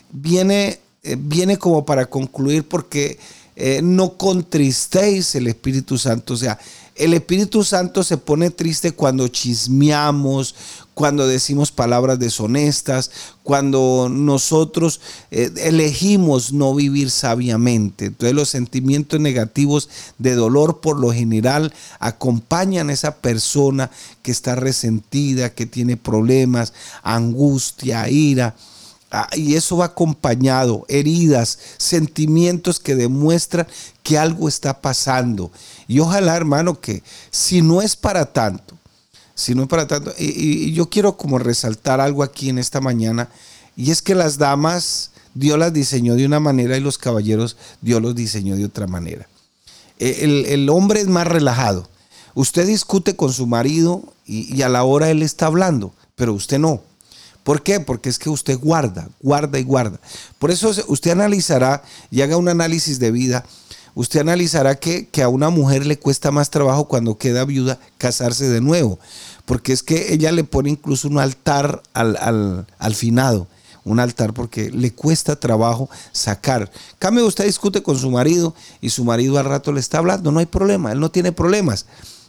viene, 0.09 0.79
eh, 1.03 1.17
viene 1.19 1.57
como 1.57 1.85
para 1.85 2.05
concluir 2.05 2.65
porque 2.65 3.19
eh, 3.57 3.81
no 3.83 4.15
contristéis 4.15 5.35
el 5.35 5.47
Espíritu 5.47 5.97
Santo, 5.97 6.35
o 6.35 6.37
sea, 6.37 6.57
el 6.97 7.13
Espíritu 7.13 7.63
Santo 7.63 8.03
se 8.03 8.17
pone 8.17 8.49
triste 8.49 8.91
cuando 8.91 9.27
chismeamos, 9.27 10.55
cuando 10.93 11.27
decimos 11.27 11.71
palabras 11.71 12.17
deshonestas, 12.17 13.11
cuando 13.43 14.09
nosotros 14.09 14.99
eh, 15.29 15.51
elegimos 15.57 16.53
no 16.53 16.73
vivir 16.73 17.11
sabiamente. 17.11 18.05
Entonces 18.05 18.35
los 18.35 18.49
sentimientos 18.49 19.19
negativos 19.19 19.89
de 20.17 20.33
dolor 20.33 20.81
por 20.81 20.99
lo 20.99 21.11
general 21.13 21.71
acompañan 21.99 22.89
a 22.89 22.93
esa 22.93 23.17
persona 23.17 23.91
que 24.23 24.31
está 24.31 24.55
resentida, 24.55 25.53
que 25.53 25.67
tiene 25.67 25.97
problemas, 25.97 26.73
angustia, 27.03 28.09
ira. 28.09 28.55
Ah, 29.19 29.27
y 29.35 29.55
eso 29.55 29.77
va 29.77 29.85
acompañado, 29.85 30.85
heridas, 30.89 31.57
sentimientos 31.77 32.79
que 32.79 32.93
demuestran 32.93 33.65
que 34.03 34.19
algo 34.19 34.47
está 34.47 34.79
pasando. 34.79 35.51
Y 35.87 36.01
ojalá, 36.01 36.35
hermano, 36.35 36.79
que 36.79 37.01
si 37.31 37.63
no 37.63 37.81
es 37.81 37.95
para 37.95 38.31
tanto, 38.31 38.77
si 39.33 39.55
no 39.55 39.63
es 39.63 39.69
para 39.69 39.87
tanto, 39.87 40.13
y, 40.19 40.71
yo 40.71 40.91
quiero 40.91 41.17
como 41.17 41.39
resaltar 41.39 41.99
algo 41.99 42.21
aquí 42.21 42.49
en 42.49 42.59
esta 42.59 42.79
mañana, 42.79 43.27
y 43.75 43.89
es 43.89 44.03
que 44.03 44.13
las 44.13 44.37
damas 44.37 45.09
Dios 45.33 45.57
las 45.57 45.73
diseñó 45.73 46.13
de 46.13 46.27
una 46.27 46.39
manera 46.39 46.77
y 46.77 46.81
los 46.81 46.99
caballeros 46.99 47.57
Dios 47.81 47.99
los 47.99 48.13
diseñó 48.13 48.55
de 48.55 48.65
otra 48.65 48.85
manera. 48.85 49.27
E, 49.97 50.25
el, 50.25 50.45
el 50.45 50.69
hombre 50.69 51.01
es 51.01 51.07
más 51.07 51.25
relajado. 51.25 51.89
Usted 52.35 52.67
discute 52.67 53.15
con 53.15 53.33
su 53.33 53.47
marido 53.47 54.13
y, 54.27 54.55
y 54.55 54.61
a 54.61 54.69
la 54.69 54.83
hora 54.83 55.09
él 55.09 55.23
está 55.23 55.47
hablando, 55.47 55.91
pero 56.15 56.35
usted 56.35 56.59
no 56.59 56.83
¿Por 57.47 57.63
qué? 57.63 57.79
Porque 57.79 58.09
es 58.09 58.19
que 58.19 58.29
usted 58.29 58.59
guarda, 58.59 59.07
guarda 59.21 59.57
y 59.57 59.63
guarda. 59.63 60.01
Por 60.37 60.51
eso 60.51 60.69
usted 60.89 61.11
analizará 61.11 61.81
y 62.11 62.19
haga 62.19 62.35
un 62.35 62.49
análisis 62.49 62.99
de 62.99 63.09
vida. 63.09 63.45
Usted 63.95 64.19
analizará 64.19 64.75
que, 64.75 65.07
a 65.23 65.29
una 65.29 65.49
mujer 65.49 65.85
le 65.85 65.97
cuesta 65.97 66.29
más 66.29 66.49
trabajo 66.49 66.89
cuando 66.89 67.17
queda 67.17 67.45
viuda 67.45 67.79
casarse 67.97 68.49
de 68.49 68.59
nuevo. 68.59 68.99
Porque 69.45 69.71
es 69.71 69.81
que 69.81 70.13
ella 70.13 70.33
le 70.33 70.43
pone 70.43 70.71
incluso 70.71 71.07
un 71.07 71.19
altar 71.19 71.81
al, 71.93 72.65
al 72.77 72.95
finado 72.95 73.47
un 73.85 74.01
altar 74.01 74.33
porque 74.33 74.69
le 74.69 74.91
cuesta 74.91 75.39
trabajo 75.39 75.89
sacar. 76.11 76.69
Cambio, 76.99 77.25
usted 77.25 77.45
discute 77.45 77.81
con 77.81 77.97
su 77.97 78.11
marido 78.11 78.53
y 78.81 78.89
su 78.89 79.05
marido 79.05 79.39
al 79.39 79.45
rato 79.45 79.71
le 79.71 79.79
está 79.79 79.99
hablando, 79.99 80.33
no 80.33 80.39
hay 80.39 80.45
problema, 80.45 80.91
él 80.91 80.99
no 80.99 81.09
tiene 81.09 81.31
problemas 81.31 81.85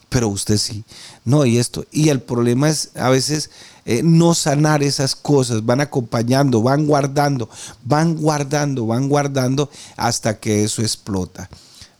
pero 0.09 0.27
usted 0.27 0.57
sí. 0.57 0.83
No, 1.23 1.45
y 1.45 1.57
esto. 1.57 1.85
Y 1.91 2.09
el 2.09 2.21
problema 2.21 2.69
es 2.69 2.91
a 2.95 3.09
veces 3.09 3.49
eh, 3.85 4.01
no 4.03 4.33
sanar 4.33 4.83
esas 4.83 5.15
cosas, 5.15 5.65
van 5.65 5.81
acompañando, 5.81 6.61
van 6.61 6.85
guardando, 6.85 7.49
van 7.83 8.15
guardando, 8.15 8.85
van 8.85 9.07
guardando 9.07 9.69
hasta 9.95 10.39
que 10.39 10.63
eso 10.63 10.81
explota 10.81 11.49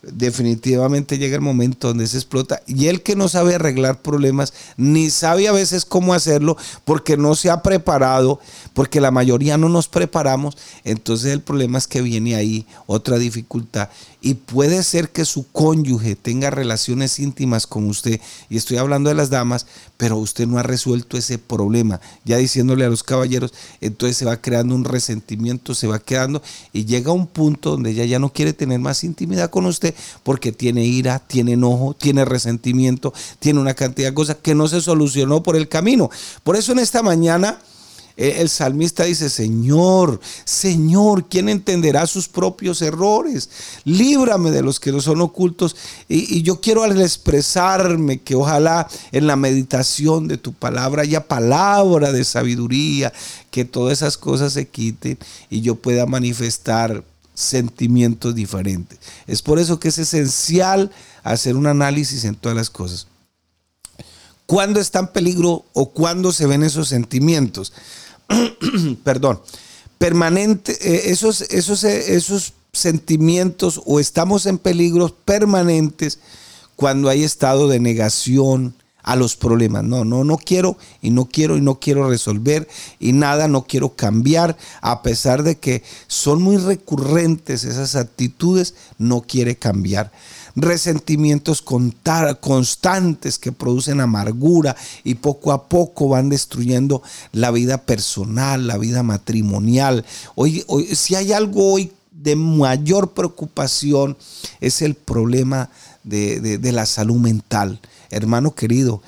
definitivamente 0.02 1.18
llega 1.18 1.36
el 1.36 1.42
momento 1.42 1.90
donde 1.90 2.08
se 2.08 2.18
explota. 2.18 2.62
Y 2.68 2.88
el 2.88 3.02
que 3.02 3.16
no 3.16 3.28
sabe 3.28 3.56
arreglar 3.56 4.02
problemas 4.02 4.54
ni 4.78 5.10
sabe 5.10 5.48
a 5.48 5.52
veces 5.52 5.86
cómo 5.86 6.14
hacerlo 6.14 6.58
porque 6.86 7.18
no 7.18 7.36
se 7.36 7.50
ha 7.50 7.62
preparado, 7.62 8.40
porque 8.74 9.02
la 9.02 9.12
mayoría 9.12 9.58
no 9.58 9.70
nos 9.70 9.88
preparamos, 9.88 10.58
entonces 10.84 11.34
el 11.34 11.42
problema 11.42 11.78
es 11.78 11.88
que 11.88 12.02
viene 12.02 12.36
ahí 12.36 12.66
otra 12.86 13.18
dificultad. 13.18 13.90
Y 14.22 14.36
puede 14.36 14.84
ser 14.84 15.10
que 15.10 15.26
su 15.26 15.50
cónyuge 15.52 16.16
tenga 16.16 16.50
relaciones 16.50 17.20
íntimas 17.20 17.68
con 17.68 17.88
usted 17.88 18.20
y 18.50 18.58
estoy 18.58 18.78
hablando 18.78 19.10
de 19.10 19.16
las 19.16 19.30
damas, 19.30 19.66
pero 20.00 20.16
usted 20.16 20.48
no 20.48 20.58
ha 20.58 20.64
resuelto 20.64 21.18
ese 21.18 21.38
problema, 21.38 22.00
ya 22.24 22.38
diciéndole 22.38 22.86
a 22.86 22.90
los 22.90 23.04
caballeros, 23.04 23.54
entonces 23.82 24.16
se 24.16 24.24
va 24.24 24.38
creando 24.38 24.74
un 24.74 24.86
resentimiento, 24.86 25.76
se 25.76 25.88
va 25.88 26.00
quedando 26.00 26.42
y 26.72 26.86
llega 26.86 27.12
un 27.12 27.28
punto 27.28 27.72
donde 27.72 27.92
ella 27.92 28.06
ya 28.06 28.18
no 28.18 28.32
quiere 28.32 28.54
tener 28.54 28.80
más 28.80 29.04
intimidad 29.04 29.50
con 29.50 29.66
usted 29.66 29.94
porque 30.24 30.54
tiene 30.54 30.86
ira, 30.86 31.20
tiene 31.20 31.52
enojo, 31.52 31.98
tiene 32.00 32.24
resentimiento, 32.24 33.14
tiene 33.40 33.60
una 33.60 33.74
cantidad 33.74 34.08
de 34.08 34.14
cosas 34.14 34.38
que 34.42 34.56
no 34.56 34.70
se 34.70 34.80
solucionó 34.80 35.44
por 35.44 35.58
el 35.58 35.68
camino. 35.68 36.10
Por 36.46 36.56
eso 36.56 36.72
en 36.72 36.80
esta 36.80 37.04
mañana 37.04 37.60
el 38.20 38.50
salmista 38.50 39.06
dice, 39.06 39.30
Señor, 39.30 40.20
Señor, 40.44 41.30
¿quién 41.30 41.48
entenderá 41.48 42.06
sus 42.06 42.28
propios 42.28 42.82
errores? 42.82 43.50
Líbrame 43.86 44.52
de 44.52 44.62
los 44.62 44.82
que 44.82 44.92
no 44.92 45.00
son 45.00 45.22
ocultos. 45.22 45.78
Y, 46.10 46.38
y, 46.38 46.42
yo 46.42 46.60
quiero 46.60 46.84
al 46.84 47.02
expresarme 47.02 48.20
que 48.20 48.36
ojalá 48.36 48.90
en 49.14 49.26
la 49.26 49.38
meditación 49.38 50.28
de 50.28 50.38
tu 50.38 50.52
palabra 50.52 51.04
haya 51.04 51.28
palabra 51.28 52.12
de 52.12 52.26
sabiduría, 52.26 53.14
que 53.52 53.64
todas 53.64 54.00
esas 54.00 54.18
cosas 54.18 54.52
se 54.52 54.68
quiten 54.68 55.18
y 55.50 55.62
yo 55.62 55.76
pueda 55.76 56.06
manifestar 56.06 57.04
sentimientos 57.34 58.36
diferentes. 58.36 59.00
Es 59.28 59.42
por 59.42 59.60
eso 59.60 59.80
que 59.80 59.88
es 59.88 59.98
esencial 59.98 60.92
hacer 61.24 61.56
un 61.56 61.68
análisis 61.68 62.26
en 62.26 62.36
todas 62.36 62.58
las 62.58 62.70
cosas. 62.70 63.08
¿Cuándo 64.46 64.80
está 64.80 65.00
en 65.00 65.08
peligro 65.08 65.64
o 65.74 65.92
cuándo 65.92 66.34
se 66.34 66.48
ven 66.48 66.64
esos 66.64 66.90
sentimientos? 66.90 67.72
Perdón. 69.04 69.40
Permanente, 69.98 70.78
eh, 70.82 71.12
esos, 71.12 71.42
esos, 71.42 71.84
eh, 71.84 72.16
esos 72.16 72.54
sentimientos 72.72 73.82
o 73.86 74.00
estamos 74.00 74.46
en 74.46 74.58
peligros 74.58 75.12
permanentes 75.12 76.20
cuando 76.76 77.10
hay 77.10 77.24
estado 77.24 77.68
de 77.68 77.82
negación, 77.82 78.76
a 79.10 79.16
los 79.16 79.36
problemas. 79.36 79.84
No, 79.84 80.06
no, 80.06 80.24
no 80.24 80.38
quiero 80.38 80.78
y 81.02 81.10
no 81.10 81.26
quiero 81.26 81.58
y 81.58 81.62
no 81.62 81.80
quiero 81.80 82.08
resolver 82.10 82.68
y 83.00 83.14
nada, 83.14 83.48
no 83.48 83.64
quiero 83.64 83.96
cambiar, 83.96 84.56
a 84.82 85.02
pesar 85.02 85.44
de 85.44 85.58
que 85.58 85.84
son 86.08 86.42
muy 86.42 86.58
recurrentes 86.58 87.64
esas 87.64 87.96
actitudes, 87.96 88.76
no 88.98 89.22
quiere 89.22 89.58
cambiar. 89.58 90.12
Resentimientos 90.62 91.64
constantes 92.42 93.40
que 93.40 93.52
producen 93.52 94.02
amargura 94.02 94.76
y 95.04 95.16
poco 95.16 95.52
a 95.52 95.68
poco 95.68 96.10
van 96.10 96.30
destruyendo 96.30 97.02
la 97.32 97.52
vida 97.52 97.78
personal, 97.80 98.68
la 98.68 98.78
vida 98.78 99.04
matrimonial. 99.04 100.06
Hoy, 100.36 100.64
hoy 100.68 100.96
si 100.96 101.16
hay 101.16 101.34
algo 101.34 101.74
hoy 101.74 101.92
de 102.12 102.36
mayor 102.36 103.12
preocupación 103.12 104.18
es 104.60 104.82
el 104.82 104.96
problema 104.96 105.70
de 106.04 106.72
la 106.72 106.86
salud 106.86 107.18
mental 107.18 107.80
hermano 108.10 108.56
querido, 108.56 109.02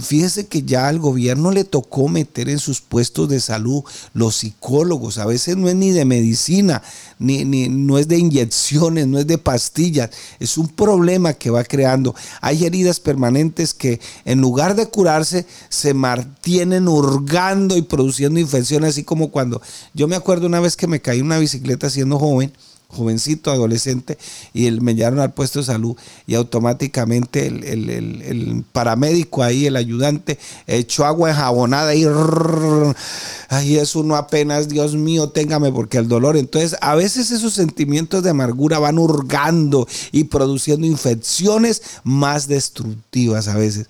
Fíjese 0.00 0.46
que 0.46 0.62
ya 0.62 0.86
al 0.86 1.00
gobierno 1.00 1.50
le 1.50 1.64
tocó 1.64 2.06
meter 2.06 2.48
en 2.48 2.60
sus 2.60 2.80
puestos 2.80 3.28
de 3.28 3.40
salud 3.40 3.82
los 4.14 4.36
psicólogos. 4.36 5.18
A 5.18 5.26
veces 5.26 5.56
no 5.56 5.68
es 5.68 5.74
ni 5.74 5.90
de 5.90 6.04
medicina, 6.04 6.80
ni, 7.18 7.44
ni, 7.44 7.68
no 7.68 7.98
es 7.98 8.06
de 8.06 8.18
inyecciones, 8.18 9.08
no 9.08 9.18
es 9.18 9.26
de 9.26 9.36
pastillas. 9.36 10.10
Es 10.38 10.58
un 10.58 10.68
problema 10.68 11.32
que 11.32 11.50
va 11.50 11.64
creando. 11.64 12.14
Hay 12.40 12.64
heridas 12.64 13.00
permanentes 13.00 13.74
que 13.74 14.00
en 14.24 14.40
lugar 14.40 14.76
de 14.76 14.86
curarse 14.86 15.44
se 15.68 15.92
mantienen 15.92 16.86
hurgando 16.86 17.76
y 17.76 17.82
produciendo 17.82 18.38
infecciones, 18.38 18.90
así 18.90 19.02
como 19.02 19.32
cuando 19.32 19.60
yo 19.92 20.06
me 20.06 20.14
acuerdo 20.14 20.46
una 20.46 20.60
vez 20.60 20.76
que 20.76 20.86
me 20.86 21.00
caí 21.00 21.18
en 21.18 21.26
una 21.26 21.38
bicicleta 21.38 21.90
siendo 21.90 22.18
joven 22.20 22.52
jovencito, 22.88 23.50
adolescente, 23.50 24.16
y 24.54 24.70
me 24.70 24.94
llevaron 24.94 25.20
al 25.20 25.34
puesto 25.34 25.58
de 25.58 25.66
salud 25.66 25.96
y 26.26 26.34
automáticamente 26.34 27.46
el, 27.46 28.64
paramédico 28.72 29.42
ahí, 29.42 29.66
el 29.66 29.76
ayudante, 29.76 30.38
echó 30.66 31.04
agua 31.04 31.30
enjabonada 31.30 31.94
y 31.94 32.06
ahí 33.50 33.76
es 33.76 33.94
uno 33.94 34.16
apenas, 34.16 34.68
Dios 34.68 34.94
mío, 34.94 35.28
téngame 35.28 35.70
porque 35.70 35.98
el 35.98 36.08
dolor. 36.08 36.36
Entonces, 36.36 36.76
a 36.80 36.94
veces 36.94 37.30
esos 37.30 37.52
sentimientos 37.52 38.22
de 38.22 38.30
amargura 38.30 38.78
van 38.78 38.98
hurgando 38.98 39.86
y 40.10 40.24
produciendo 40.24 40.86
infecciones 40.86 41.82
más 42.04 42.48
destructivas 42.48 43.48
a 43.48 43.56
veces. 43.56 43.86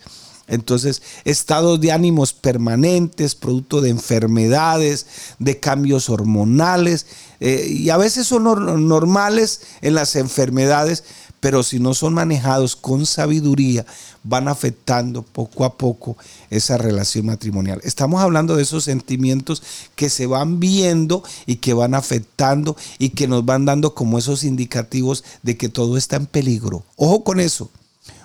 Entonces, 0.48 1.02
estados 1.24 1.80
de 1.80 1.92
ánimos 1.92 2.32
permanentes, 2.32 3.34
producto 3.34 3.80
de 3.80 3.90
enfermedades, 3.90 5.06
de 5.38 5.60
cambios 5.60 6.08
hormonales, 6.08 7.06
eh, 7.40 7.66
y 7.68 7.90
a 7.90 7.96
veces 7.96 8.26
son 8.26 8.44
normales 8.88 9.60
en 9.82 9.94
las 9.94 10.16
enfermedades, 10.16 11.04
pero 11.40 11.62
si 11.62 11.78
no 11.78 11.94
son 11.94 12.14
manejados 12.14 12.74
con 12.74 13.06
sabiduría, 13.06 13.86
van 14.24 14.48
afectando 14.48 15.22
poco 15.22 15.64
a 15.64 15.76
poco 15.76 16.16
esa 16.50 16.76
relación 16.76 17.26
matrimonial. 17.26 17.80
Estamos 17.84 18.20
hablando 18.20 18.56
de 18.56 18.62
esos 18.62 18.84
sentimientos 18.84 19.62
que 19.94 20.10
se 20.10 20.26
van 20.26 20.58
viendo 20.58 21.22
y 21.46 21.56
que 21.56 21.74
van 21.74 21.94
afectando 21.94 22.76
y 22.98 23.10
que 23.10 23.28
nos 23.28 23.44
van 23.44 23.64
dando 23.64 23.94
como 23.94 24.18
esos 24.18 24.44
indicativos 24.44 25.24
de 25.42 25.56
que 25.56 25.68
todo 25.68 25.96
está 25.96 26.16
en 26.16 26.26
peligro. 26.26 26.84
Ojo 26.96 27.22
con 27.22 27.38
eso. 27.40 27.70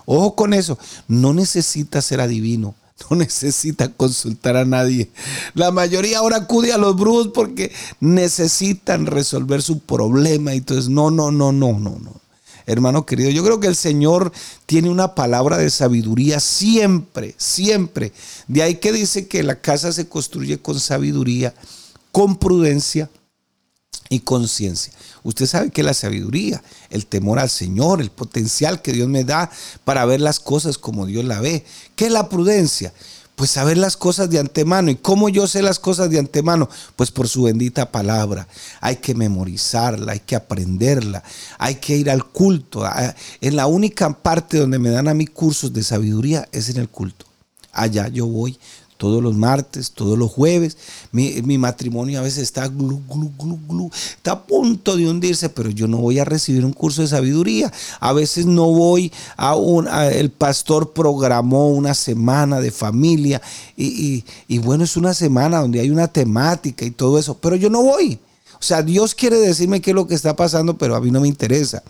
Ojo 0.06 0.36
con 0.36 0.54
eso, 0.54 0.78
no 1.08 1.34
necesita 1.34 2.02
ser 2.02 2.22
adivino, 2.22 2.76
no 3.10 3.18
necesita 3.18 3.90
consultar 3.90 4.58
a 4.58 4.66
nadie. 4.66 5.10
La 5.54 5.72
mayoría 5.72 6.20
ahora 6.20 6.38
acude 6.38 6.74
a 6.74 6.78
los 6.78 6.96
brujos 6.96 7.30
porque 7.34 7.72
necesitan 8.00 9.06
resolver 9.06 9.62
su 9.62 9.80
problema. 9.80 10.54
Entonces, 10.54 10.90
no, 10.90 11.12
no, 11.12 11.32
no, 11.32 11.52
no, 11.52 11.80
no, 11.80 11.98
no. 12.00 12.24
Hermano 12.66 13.06
querido, 13.06 13.30
yo 13.30 13.44
creo 13.44 13.60
que 13.60 13.68
el 13.68 13.76
Señor 13.76 14.32
tiene 14.66 14.90
una 14.90 15.16
palabra 15.16 15.58
de 15.58 15.70
sabiduría 15.70 16.40
siempre, 16.40 17.36
siempre. 17.38 18.14
De 18.48 18.64
ahí 18.64 18.76
que 18.76 18.94
dice 18.94 19.28
que 19.28 19.44
la 19.44 19.60
casa 19.60 19.92
se 19.92 20.08
construye 20.08 20.60
con 20.60 20.80
sabiduría, 20.80 21.54
con 22.14 22.38
prudencia 22.38 23.10
y 24.10 24.22
conciencia. 24.22 24.94
Usted 25.24 25.46
sabe 25.46 25.70
que 25.70 25.84
la 25.84 25.94
sabiduría, 25.94 26.62
el 26.90 27.06
temor 27.06 27.40
al 27.40 27.50
Señor, 27.50 28.02
el 28.02 28.12
potencial 28.12 28.82
que 28.82 28.92
Dios 28.92 29.08
me 29.08 29.24
da 29.24 29.50
para 29.86 30.06
ver 30.06 30.20
las 30.20 30.40
cosas 30.40 30.78
como 30.78 31.06
Dios 31.06 31.24
la 31.24 31.40
ve. 31.40 31.66
¿Qué 31.96 32.08
es 32.08 32.12
la 32.12 32.28
prudencia? 32.28 32.94
Pues 33.36 33.50
saber 33.50 33.78
las 33.78 33.98
cosas 33.98 34.30
de 34.30 34.40
antemano. 34.40 34.92
¿Y 34.92 34.96
cómo 34.96 35.30
yo 35.30 35.48
sé 35.48 35.62
las 35.62 35.80
cosas 35.80 36.10
de 36.10 36.20
antemano? 36.20 36.70
Pues 36.96 37.10
por 37.10 37.28
su 37.28 37.44
bendita 37.44 37.92
palabra. 37.92 38.48
Hay 38.82 38.98
que 38.98 39.16
memorizarla, 39.16 40.12
hay 40.12 40.20
que 40.20 40.36
aprenderla, 40.36 41.24
hay 41.58 41.76
que 41.76 41.96
ir 41.96 42.12
al 42.12 42.26
culto. 42.26 42.84
Ah, 42.86 43.16
en 43.42 43.56
la 43.56 43.66
única 43.66 44.22
parte 44.22 44.60
donde 44.60 44.78
me 44.78 44.90
dan 44.90 45.08
a 45.08 45.14
mí 45.14 45.26
cursos 45.26 45.74
de 45.74 45.84
sabiduría 45.84 46.48
es 46.52 46.70
en 46.70 46.78
el 46.78 46.90
culto. 46.90 47.26
Allá 47.72 48.08
yo 48.08 48.28
voy 48.28 48.60
todos 48.98 49.22
los 49.22 49.36
martes, 49.36 49.92
todos 49.92 50.18
los 50.18 50.32
jueves. 50.32 50.78
Mi, 51.12 51.42
matrimonio 51.58 52.20
a 52.20 52.24
veces 52.24 52.44
está 52.44 52.68
glu, 52.68 53.02
glu, 53.08 53.32
glu, 53.38 53.60
glu, 53.68 53.92
está 54.16 54.32
a 54.32 54.44
punto 54.44 54.98
de 54.98 55.08
hundirse, 55.08 55.50
pero 55.50 55.70
yo 55.70 55.88
no 55.88 55.98
voy 55.98 56.20
a 56.20 56.26
recibir 56.26 56.66
un 56.66 56.74
curso 56.74 57.02
de 57.02 57.08
sabiduría. 57.08 57.72
A 58.00 58.14
veces 58.14 58.46
no 58.46 58.72
voy 58.72 59.12
a 59.38 59.56
un, 59.56 59.88
el 59.88 60.32
pastor 60.32 60.94
programó 60.94 61.70
una 61.70 61.94
semana 61.94 62.60
de 62.60 62.72
familia 62.72 63.42
y, 63.78 64.24
y 64.48 64.58
bueno, 64.60 64.84
es 64.84 64.98
una 64.98 65.14
semana 65.14 65.60
donde 65.60 65.80
hay 65.80 65.90
una 65.90 66.08
temática 66.08 66.86
y 66.86 66.92
todo 66.92 67.20
eso, 67.20 67.36
pero 67.36 67.56
yo 67.56 67.70
no 67.70 67.84
voy. 67.84 68.20
O 68.64 68.66
sea, 68.66 68.82
Dios 68.82 69.14
quiere 69.14 69.38
decirme 69.38 69.82
qué 69.82 69.92
es 69.92 69.96
lo 69.96 70.08
que 70.08 70.16
está 70.16 70.38
pasando, 70.38 70.78
pero 70.78 70.96
a 70.96 71.02
mí 71.02 71.12
no 71.12 71.20
me 71.20 71.28
interesa. 71.28 71.84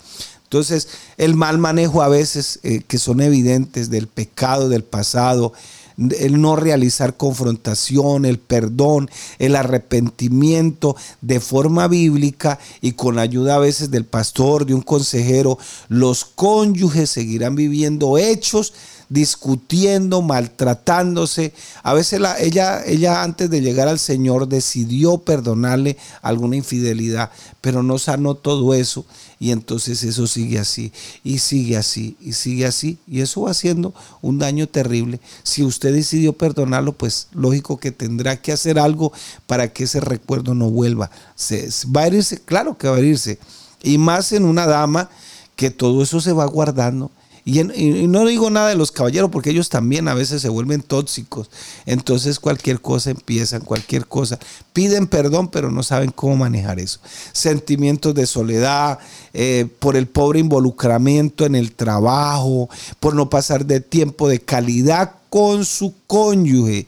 Entonces, 0.54 0.88
el 1.18 1.36
mal 1.36 1.58
manejo 1.58 2.04
a 2.04 2.08
veces 2.08 2.60
eh, 2.62 2.82
que 2.88 3.00
son 3.00 3.22
evidentes 3.22 3.89
del 3.89 4.08
pecado 4.08 4.70
del 4.70 4.84
pasado, 4.84 5.54
el 5.97 6.41
no 6.41 6.56
realizar 6.56 7.17
confrontación, 7.17 8.25
el 8.25 8.39
perdón, 8.39 9.10
el 9.39 9.56
arrepentimiento 9.56 10.95
de 11.21 11.39
forma 11.39 11.88
bíblica 11.88 12.60
y 12.82 12.93
con 12.93 13.15
la 13.15 13.21
ayuda 13.21 13.56
a 13.56 13.60
veces 13.60 13.91
del 13.91 14.06
pastor, 14.06 14.65
de 14.65 14.73
un 14.73 14.82
consejero, 14.82 15.58
los 15.89 16.25
cónyuges 16.25 17.10
seguirán 17.10 17.56
viviendo 17.56 18.17
hechos 18.17 18.73
discutiendo, 19.13 20.23
maltratándose. 20.23 21.54
A 21.84 21.93
veces 21.93 22.19
la, 22.19 22.39
ella, 22.39 22.84
ella 22.84 23.21
antes 23.21 23.47
de 23.49 23.62
llegar 23.62 23.88
al 23.88 23.99
Señor 23.99 24.47
decidió 24.47 25.19
perdonarle 25.19 25.97
alguna 26.23 26.56
infidelidad, 26.56 27.30
pero 27.62 27.84
no 27.84 27.99
sanó 27.99 28.34
todo 28.34 28.73
eso 28.73 29.06
y 29.39 29.52
entonces 29.52 30.04
eso 30.04 30.26
sigue 30.26 30.58
así 30.58 30.91
y 31.23 31.38
sigue 31.38 31.78
así 31.78 32.17
y 32.21 32.34
sigue 32.34 32.65
así 32.65 32.97
y 33.06 33.21
eso 33.21 33.41
va 33.41 33.52
haciendo 33.52 33.93
un 34.21 34.39
daño 34.39 34.67
terrible. 34.67 35.19
Si 35.43 35.63
usted 35.63 35.93
decidió 35.93 36.34
perdonarlo, 36.34 36.93
pues 36.93 37.28
lógico 37.34 37.78
que 37.78 37.91
tendrá 37.91 38.41
que 38.41 38.52
hacer 38.52 38.80
algo 38.80 39.13
para 39.45 39.71
que 39.71 39.84
ese 39.84 39.99
recuerdo 39.99 40.56
no 40.56 40.71
vuelva. 40.71 41.12
Se, 41.36 41.69
va 41.95 42.02
a 42.02 42.08
herirse, 42.08 42.41
claro 42.41 42.80
que 42.80 42.88
va 42.88 42.95
a 42.95 42.99
herirse. 42.99 43.38
Y 43.84 43.99
más 43.99 44.32
en 44.32 44.45
una 44.45 44.65
dama 44.65 45.10
que 45.56 45.69
todo 45.69 46.02
eso 46.02 46.19
se 46.19 46.34
va 46.34 46.45
guardando 46.45 47.12
y, 47.45 47.63
no 48.08 48.25
digo 48.25 48.49
nada 48.49 48.69
de 48.69 48.75
los 48.75 48.91
caballeros 48.91 49.29
porque 49.29 49.49
ellos 49.49 49.67
también 49.67 50.08
a 50.08 50.13
veces 50.13 50.41
se 50.41 50.49
vuelven 50.49 50.82
tóxicos. 50.82 51.49
Entonces 51.86 52.39
cualquier 52.39 52.79
cosa 52.79 53.12
empiezan, 53.12 53.62
cualquier 53.62 54.08
cosa. 54.08 54.39
Piden 54.71 55.08
perdón 55.08 55.49
pero 55.49 55.69
no 55.69 55.84
saben 55.84 56.12
cómo 56.12 56.38
manejar 56.38 56.79
eso. 56.79 56.99
Sentimientos 57.34 58.15
de 58.15 58.27
soledad, 58.27 58.99
eh, 59.34 59.67
por 59.79 59.97
el 59.97 60.08
pobre 60.08 60.39
involucramiento 60.39 61.45
en 61.45 61.56
el 61.56 61.73
trabajo, 61.73 62.69
por 62.99 63.13
no 63.13 63.29
pasar 63.29 63.65
de 63.65 63.82
tiempo 63.82 64.29
de 64.29 64.39
calidad 64.39 65.15
con 65.34 65.65
su 65.65 65.96
cónyuge, 66.06 66.86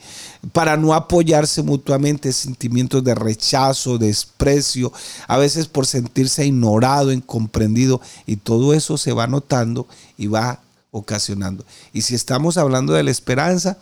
para 0.51 0.77
no 0.77 0.93
apoyarse 0.93 1.63
mutuamente, 1.63 2.31
sentimientos 2.31 3.03
de 3.03 3.15
rechazo, 3.15 3.97
desprecio, 3.97 4.93
a 5.27 5.37
veces 5.37 5.65
por 5.65 5.87
sentirse 5.87 6.45
ignorado, 6.45 7.11
incomprendido, 7.11 8.01
y 8.27 8.35
todo 8.35 8.75
eso 8.75 8.99
se 8.99 9.13
va 9.13 9.25
notando 9.25 9.87
y 10.15 10.27
va 10.27 10.59
ocasionando. 10.91 11.65
Y 11.91 12.03
si 12.03 12.13
estamos 12.13 12.57
hablando 12.57 12.93
de 12.93 13.01
la 13.01 13.09
esperanza, 13.09 13.79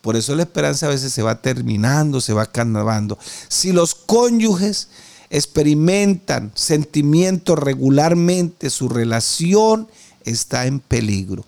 por 0.00 0.16
eso 0.16 0.34
la 0.34 0.44
esperanza 0.44 0.86
a 0.86 0.88
veces 0.88 1.12
se 1.12 1.20
va 1.20 1.42
terminando, 1.42 2.22
se 2.22 2.32
va 2.32 2.44
acabando. 2.44 3.18
Si 3.48 3.72
los 3.72 3.94
cónyuges 3.94 4.88
experimentan 5.28 6.50
sentimientos 6.54 7.58
regularmente, 7.58 8.70
su 8.70 8.88
relación 8.88 9.86
está 10.24 10.64
en 10.64 10.80
peligro. 10.80 11.44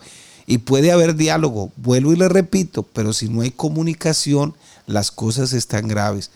Y 0.50 0.58
puede 0.58 0.90
haber 0.90 1.14
diálogo, 1.14 1.70
vuelvo 1.76 2.12
y 2.12 2.16
le 2.16 2.28
repito, 2.28 2.82
pero 2.82 3.12
si 3.12 3.28
no 3.28 3.42
hay 3.42 3.52
comunicación, 3.52 4.56
las 4.88 5.12
cosas 5.12 5.52
están 5.52 5.86
graves. 5.86 6.32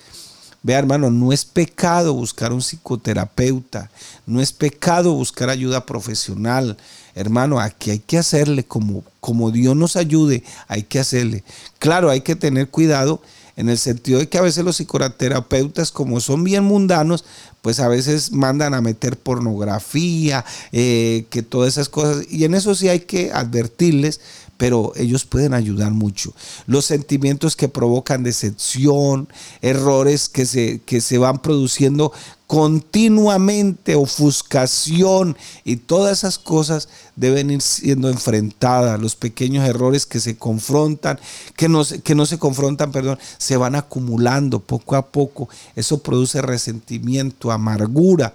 Vea, 0.62 0.78
hermano, 0.78 1.10
no 1.10 1.32
es 1.32 1.44
pecado 1.44 2.14
buscar 2.14 2.52
un 2.52 2.62
psicoterapeuta, 2.62 3.90
no 4.24 4.40
es 4.40 4.52
pecado 4.52 5.14
buscar 5.14 5.50
ayuda 5.50 5.84
profesional. 5.84 6.76
Hermano, 7.16 7.58
aquí 7.58 7.90
hay 7.90 7.98
que 7.98 8.16
hacerle 8.16 8.62
como, 8.62 9.02
como 9.18 9.50
Dios 9.50 9.74
nos 9.74 9.96
ayude, 9.96 10.44
hay 10.68 10.84
que 10.84 11.00
hacerle. 11.00 11.42
Claro, 11.80 12.08
hay 12.08 12.20
que 12.20 12.36
tener 12.36 12.68
cuidado 12.68 13.20
en 13.56 13.68
el 13.68 13.78
sentido 13.78 14.18
de 14.18 14.28
que 14.28 14.38
a 14.38 14.42
veces 14.42 14.64
los 14.64 14.76
psicoterapeutas, 14.76 15.92
como 15.92 16.20
son 16.20 16.44
bien 16.44 16.64
mundanos, 16.64 17.24
pues 17.62 17.80
a 17.80 17.88
veces 17.88 18.32
mandan 18.32 18.74
a 18.74 18.80
meter 18.80 19.16
pornografía, 19.16 20.44
eh, 20.72 21.26
que 21.30 21.42
todas 21.42 21.74
esas 21.74 21.88
cosas, 21.88 22.26
y 22.28 22.44
en 22.44 22.54
eso 22.54 22.74
sí 22.74 22.88
hay 22.88 23.00
que 23.00 23.32
advertirles, 23.32 24.20
pero 24.56 24.92
ellos 24.96 25.24
pueden 25.24 25.54
ayudar 25.54 25.92
mucho. 25.92 26.32
Los 26.66 26.84
sentimientos 26.84 27.56
que 27.56 27.68
provocan 27.68 28.22
decepción, 28.22 29.28
errores 29.62 30.28
que 30.28 30.46
se, 30.46 30.80
que 30.86 31.00
se 31.00 31.18
van 31.18 31.42
produciendo 31.42 32.12
continuamente, 32.46 33.96
ofuscación 33.96 35.36
y 35.64 35.76
todas 35.76 36.18
esas 36.18 36.38
cosas 36.38 36.88
deben 37.16 37.50
ir 37.50 37.62
siendo 37.62 38.08
enfrentadas. 38.08 39.00
Los 39.00 39.16
pequeños 39.16 39.66
errores 39.66 40.06
que 40.06 40.20
se 40.20 40.36
confrontan, 40.36 41.18
que 41.56 41.68
no, 41.68 41.82
que 41.84 42.14
no 42.14 42.26
se 42.26 42.38
confrontan, 42.38 42.92
perdón, 42.92 43.18
se 43.38 43.56
van 43.56 43.74
acumulando 43.74 44.60
poco 44.60 44.94
a 44.96 45.06
poco. 45.06 45.48
Eso 45.74 45.98
produce 45.98 46.42
resentimiento, 46.42 47.50
amargura. 47.50 48.34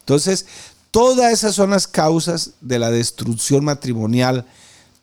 Entonces, 0.00 0.46
todas 0.90 1.32
esas 1.32 1.54
son 1.54 1.70
las 1.70 1.86
causas 1.86 2.52
de 2.60 2.78
la 2.78 2.90
destrucción 2.90 3.64
matrimonial 3.64 4.46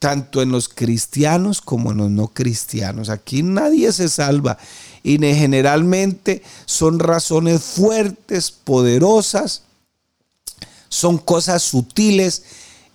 tanto 0.02 0.42
en 0.42 0.52
los 0.52 0.68
cristianos 0.68 1.62
como 1.62 1.92
en 1.92 2.00
los 2.00 2.10
no 2.10 2.30
cristianos. 2.30 3.10
Aquí 3.10 3.44
nadie 3.44 3.92
se 3.92 4.10
salva 4.10 4.58
y 5.04 5.20
generalmente 5.20 6.42
son 6.66 6.98
razones 6.98 7.62
fuertes, 7.62 8.50
poderosas, 8.50 9.62
son 10.90 11.20
cosas 11.20 11.62
sutiles 11.62 12.42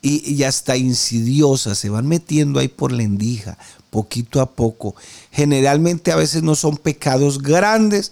y, 0.03 0.43
hasta 0.43 0.77
insidiosas, 0.77 1.79
se 1.79 1.91
van 1.91 2.09
metiendo 2.09 2.59
ahí 2.59 2.67
por 2.67 2.91
la 2.91 3.05
endija, 3.05 3.57
poquito 3.91 4.41
a 4.41 4.51
poco. 4.51 4.97
Generalmente 5.31 6.11
a 6.11 6.17
veces 6.17 6.43
no 6.43 6.57
son 6.57 6.77
pecados 6.77 7.41
grandes, 7.41 8.11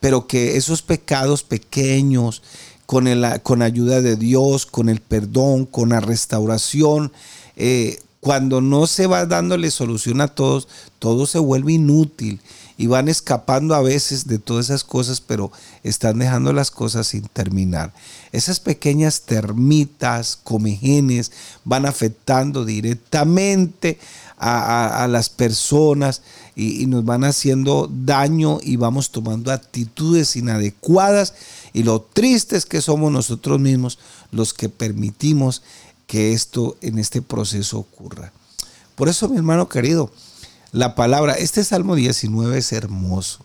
pero 0.00 0.26
que 0.26 0.56
esos 0.56 0.82
pecados 0.82 1.44
pequeños, 1.44 2.42
con, 2.86 3.06
el, 3.06 3.24
con 3.44 3.62
ayuda 3.62 4.00
de 4.00 4.16
Dios, 4.16 4.66
con 4.66 4.88
el 4.88 5.00
perdón, 5.00 5.64
con 5.64 5.90
la 5.90 6.00
restauración, 6.00 7.12
eh, 7.56 8.00
cuando 8.22 8.60
no 8.60 8.86
se 8.86 9.08
va 9.08 9.26
dándole 9.26 9.72
solución 9.72 10.20
a 10.20 10.28
todos, 10.28 10.68
todo 11.00 11.26
se 11.26 11.40
vuelve 11.40 11.72
inútil 11.72 12.40
y 12.78 12.86
van 12.86 13.08
escapando 13.08 13.74
a 13.74 13.82
veces 13.82 14.28
de 14.28 14.38
todas 14.38 14.66
esas 14.66 14.84
cosas, 14.84 15.20
pero 15.20 15.50
están 15.82 16.20
dejando 16.20 16.52
las 16.52 16.70
cosas 16.70 17.08
sin 17.08 17.24
terminar. 17.24 17.92
Esas 18.30 18.60
pequeñas 18.60 19.22
termitas, 19.22 20.38
comegenes, 20.40 21.32
van 21.64 21.84
afectando 21.84 22.64
directamente 22.64 23.98
a, 24.38 25.08
las 25.10 25.28
personas 25.28 26.22
y, 26.54 26.82
y 26.82 26.86
nos 26.86 27.04
van 27.04 27.24
haciendo 27.24 27.90
daño 27.92 28.58
y 28.62 28.76
vamos 28.76 29.10
tomando 29.10 29.50
actitudes 29.50 30.36
inadecuadas. 30.36 31.34
Y 31.72 31.82
lo 31.82 32.00
triste 32.00 32.56
es 32.56 32.66
que 32.66 32.82
somos 32.82 33.10
nosotros 33.10 33.58
mismos 33.58 33.98
los 34.30 34.54
que 34.54 34.68
permitimos 34.68 35.62
que 36.12 36.34
esto 36.34 36.76
en 36.82 36.98
este 36.98 37.22
proceso 37.22 37.78
ocurra. 37.78 38.34
Por 38.96 39.08
eso, 39.08 39.30
mi 39.30 39.38
hermano 39.38 39.70
querido, 39.70 40.12
la 40.70 40.94
palabra, 40.94 41.32
este 41.32 41.64
Salmo 41.64 41.94
19 41.94 42.58
es 42.58 42.70
hermoso. 42.74 43.38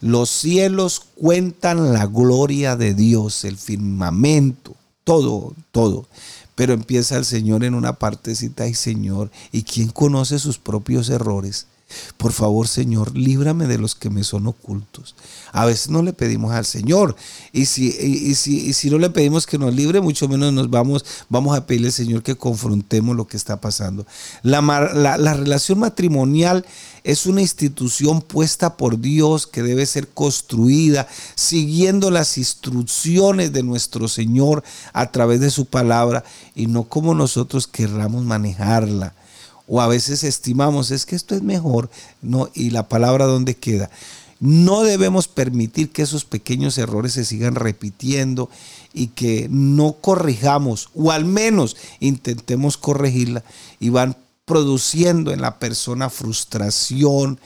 Los 0.00 0.30
cielos 0.30 1.02
cuentan 1.14 1.92
la 1.92 2.06
gloria 2.06 2.74
de 2.74 2.94
Dios, 2.94 3.44
el 3.44 3.58
firmamento, 3.58 4.74
todo, 5.04 5.54
todo. 5.72 6.06
Pero 6.54 6.72
empieza 6.72 7.18
el 7.18 7.26
Señor 7.26 7.64
en 7.64 7.74
una 7.74 7.92
partecita 7.92 8.66
y 8.66 8.72
Señor, 8.72 9.30
¿y 9.52 9.64
quién 9.64 9.90
conoce 9.90 10.38
sus 10.38 10.56
propios 10.56 11.10
errores? 11.10 11.66
Por 12.16 12.32
favor, 12.32 12.68
Señor, 12.68 13.16
líbrame 13.16 13.66
de 13.66 13.78
los 13.78 13.94
que 13.94 14.10
me 14.10 14.24
son 14.24 14.46
ocultos. 14.46 15.14
A 15.52 15.64
veces 15.64 15.90
no 15.90 16.02
le 16.02 16.12
pedimos 16.12 16.52
al 16.52 16.64
Señor. 16.64 17.16
Y 17.52 17.66
si, 17.66 17.88
y, 17.88 18.34
si, 18.34 18.72
si 18.72 18.90
no 18.90 18.98
le 18.98 19.10
pedimos 19.10 19.46
que 19.46 19.58
nos 19.58 19.74
libre, 19.74 20.00
mucho 20.00 20.28
menos 20.28 20.52
nos 20.52 20.70
vamos, 20.70 21.04
vamos 21.28 21.56
a 21.56 21.66
pedirle 21.66 21.88
al 21.88 21.92
Señor 21.92 22.22
que 22.22 22.36
confrontemos 22.36 23.16
lo 23.16 23.26
que 23.26 23.36
está 23.36 23.60
pasando. 23.60 24.06
La, 24.42 24.60
la 24.62 25.34
relación 25.34 25.78
matrimonial 25.78 26.64
es 27.04 27.26
una 27.26 27.40
institución 27.40 28.20
puesta 28.20 28.76
por 28.76 29.00
Dios 29.00 29.46
que 29.46 29.62
debe 29.62 29.86
ser 29.86 30.08
construida 30.08 31.08
siguiendo 31.34 32.10
las 32.10 32.38
instrucciones 32.38 33.52
de 33.52 33.62
nuestro 33.62 34.08
Señor 34.08 34.62
a 34.92 35.10
través 35.10 35.40
de 35.40 35.50
su 35.50 35.66
palabra 35.66 36.24
y 36.54 36.66
no 36.66 36.84
como 36.84 37.14
nosotros 37.14 37.66
querramos 37.66 38.24
manejarla 38.24 39.14
o 39.72 39.80
a 39.80 39.86
veces 39.86 40.24
estimamos, 40.24 40.90
es 40.90 41.06
que 41.06 41.14
esto 41.14 41.36
es 41.36 41.42
mejor, 41.42 41.90
no, 42.22 42.50
y 42.54 42.70
la 42.70 42.88
palabra 42.88 43.26
dónde 43.26 43.54
queda. 43.54 43.88
No 44.40 44.82
debemos 44.82 45.28
permitir 45.28 45.90
que 45.90 46.02
esos 46.02 46.24
pequeños 46.24 46.76
errores 46.76 47.12
se 47.12 47.24
sigan 47.24 47.54
repitiendo 47.54 48.50
y 48.92 49.08
que 49.08 49.46
no 49.48 49.92
corrijamos, 49.92 50.88
o 50.96 51.12
al 51.12 51.24
menos 51.24 51.76
intentemos 52.00 52.76
corregirla, 52.78 53.44
y 53.78 53.90
van 53.90 54.16
produciendo 54.44 55.32
en 55.32 55.40
la 55.40 55.60
persona 55.60 56.10
frustración 56.10 57.38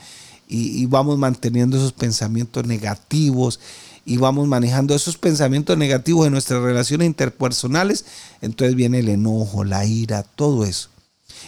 y, 0.47 0.81
y 0.81 0.87
vamos 0.87 1.19
manteniendo 1.19 1.77
esos 1.77 1.93
pensamientos 1.93 2.65
negativos 2.65 3.59
y 4.03 4.17
vamos 4.17 4.47
manejando 4.47 4.95
esos 4.95 5.19
pensamientos 5.19 5.77
negativos 5.77 6.25
en 6.25 6.31
nuestras 6.31 6.63
relaciones 6.63 7.05
interpersonales, 7.05 8.05
entonces 8.41 8.75
viene 8.75 8.99
el 8.99 9.09
enojo, 9.09 9.63
la 9.63 9.85
ira, 9.85 10.23
todo 10.23 10.65
eso. 10.65 10.89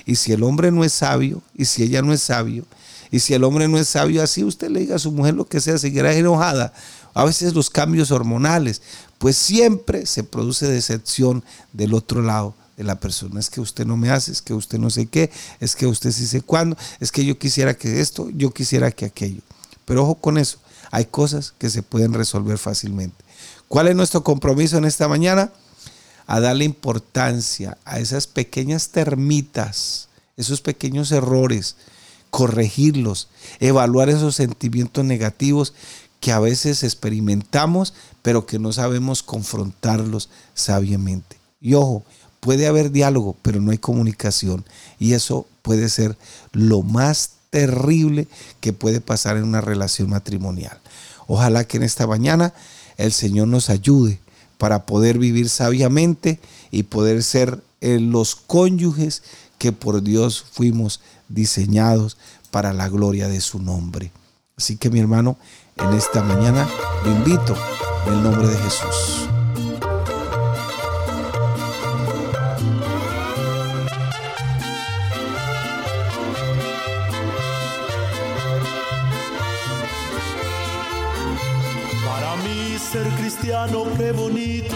Y 0.07 0.15
si 0.15 0.31
el 0.31 0.41
hombre 0.41 0.71
no 0.71 0.85
es 0.85 0.93
sabio, 0.93 1.43
y 1.53 1.65
si 1.65 1.83
ella 1.83 2.01
no 2.01 2.13
es 2.13 2.23
sabio, 2.23 2.65
y 3.11 3.19
si 3.19 3.33
el 3.33 3.43
hombre 3.43 3.67
no 3.67 3.77
es 3.77 3.89
sabio, 3.89 4.23
así 4.23 4.43
usted 4.43 4.69
le 4.69 4.79
diga 4.79 4.95
a 4.95 4.99
su 4.99 5.11
mujer 5.11 5.35
lo 5.35 5.45
que 5.45 5.59
sea, 5.59 5.77
seguirá 5.77 6.13
enojada. 6.13 6.73
A 7.13 7.25
veces 7.25 7.53
los 7.53 7.69
cambios 7.69 8.09
hormonales, 8.09 8.81
pues 9.17 9.35
siempre 9.35 10.05
se 10.05 10.23
produce 10.23 10.65
decepción 10.65 11.43
del 11.73 11.93
otro 11.93 12.21
lado, 12.21 12.55
de 12.77 12.85
la 12.85 12.99
persona. 12.99 13.39
Es 13.39 13.49
que 13.49 13.59
usted 13.59 13.85
no 13.85 13.97
me 13.97 14.09
hace, 14.09 14.31
es 14.31 14.41
que 14.41 14.53
usted 14.53 14.79
no 14.79 14.89
sé 14.89 15.07
qué, 15.07 15.29
es 15.59 15.75
que 15.75 15.87
usted 15.87 16.11
sí 16.11 16.25
sé 16.25 16.39
cuándo, 16.39 16.77
es 17.01 17.11
que 17.11 17.25
yo 17.25 17.37
quisiera 17.37 17.73
que 17.73 17.99
esto, 17.99 18.29
yo 18.29 18.51
quisiera 18.51 18.91
que 18.91 19.05
aquello. 19.05 19.41
Pero 19.83 20.03
ojo 20.03 20.15
con 20.15 20.37
eso, 20.37 20.59
hay 20.89 21.03
cosas 21.05 21.53
que 21.57 21.69
se 21.69 21.83
pueden 21.83 22.13
resolver 22.13 22.57
fácilmente. 22.57 23.25
¿Cuál 23.67 23.89
es 23.89 23.95
nuestro 23.95 24.23
compromiso 24.23 24.77
en 24.77 24.85
esta 24.85 25.09
mañana? 25.09 25.51
A 26.27 26.39
darle 26.39 26.65
importancia 26.65 27.77
a 27.85 27.99
esas 27.99 28.27
pequeñas 28.27 28.89
termitas, 28.89 30.09
esos 30.35 30.61
pequeños 30.61 31.11
errores, 31.11 31.75
corregirlos, 32.29 33.29
evaluar 33.59 34.09
esos 34.09 34.35
sentimientos 34.35 35.03
negativos 35.03 35.73
que 36.19 36.31
a 36.31 36.39
veces 36.39 36.83
experimentamos, 36.83 37.93
pero 38.21 38.45
que 38.45 38.59
no 38.59 38.73
sabemos 38.73 39.23
confrontarlos 39.23 40.29
sabiamente. 40.53 41.37
Y 41.61 41.73
ojo, 41.73 42.03
puede 42.39 42.67
haber 42.67 42.91
diálogo, 42.91 43.35
pero 43.41 43.61
no 43.61 43.71
hay 43.71 43.77
comunicación. 43.77 44.65
Y 44.99 45.13
eso 45.13 45.47
puede 45.61 45.89
ser 45.89 46.17
lo 46.51 46.81
más 46.81 47.31
terrible 47.49 48.27
que 48.59 48.73
puede 48.73 49.01
pasar 49.01 49.37
en 49.37 49.43
una 49.43 49.61
relación 49.61 50.09
matrimonial. 50.09 50.79
Ojalá 51.27 51.65
que 51.65 51.77
en 51.77 51.83
esta 51.83 52.07
mañana 52.07 52.53
el 52.97 53.11
Señor 53.11 53.47
nos 53.47 53.69
ayude 53.69 54.19
para 54.57 54.85
poder 54.85 55.17
vivir 55.17 55.49
sabiamente 55.49 56.39
y 56.71 56.83
poder 56.83 57.23
ser 57.23 57.61
eh, 57.81 57.99
los 57.99 58.35
cónyuges 58.35 59.23
que 59.57 59.71
por 59.71 60.01
Dios 60.01 60.45
fuimos 60.51 61.01
diseñados 61.29 62.17
para 62.51 62.73
la 62.73 62.89
gloria 62.89 63.27
de 63.27 63.41
su 63.41 63.59
nombre. 63.59 64.11
Así 64.57 64.77
que 64.77 64.89
mi 64.89 64.99
hermano, 64.99 65.37
en 65.75 65.93
esta 65.93 66.23
mañana 66.23 66.67
lo 67.05 67.11
invito 67.11 67.55
en 68.07 68.13
el 68.13 68.23
nombre 68.23 68.47
de 68.47 68.57
Jesús. 68.57 69.36
Cristiano 83.47 83.85
qué 83.97 84.11
bonito, 84.11 84.75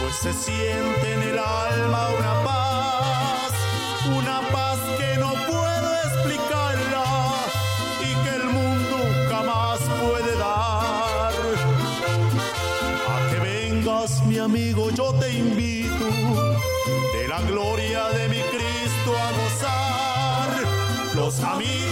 pues 0.00 0.14
se 0.16 0.32
siente 0.34 1.14
en 1.14 1.22
el 1.22 1.38
alma 1.38 2.08
una 2.18 2.44
paz, 2.44 3.52
una 4.14 4.40
paz 4.52 4.78
que 4.98 5.18
no 5.18 5.32
puedo 5.46 5.94
explicarla 6.04 7.04
y 8.02 8.14
que 8.22 8.36
el 8.36 8.44
mundo 8.44 8.96
jamás 9.30 9.78
puede 9.78 10.36
dar. 10.36 11.32
A 13.08 13.30
que 13.30 13.38
vengas 13.40 14.22
mi 14.26 14.38
amigo, 14.38 14.90
yo 14.90 15.14
te 15.14 15.30
invito 15.32 16.04
de 17.14 17.28
la 17.28 17.40
gloria 17.42 18.08
de 18.08 18.28
mi 18.28 18.42
Cristo 18.52 19.10
a 19.16 19.30
gozar. 19.40 21.14
Los 21.14 21.42
amigos 21.42 21.87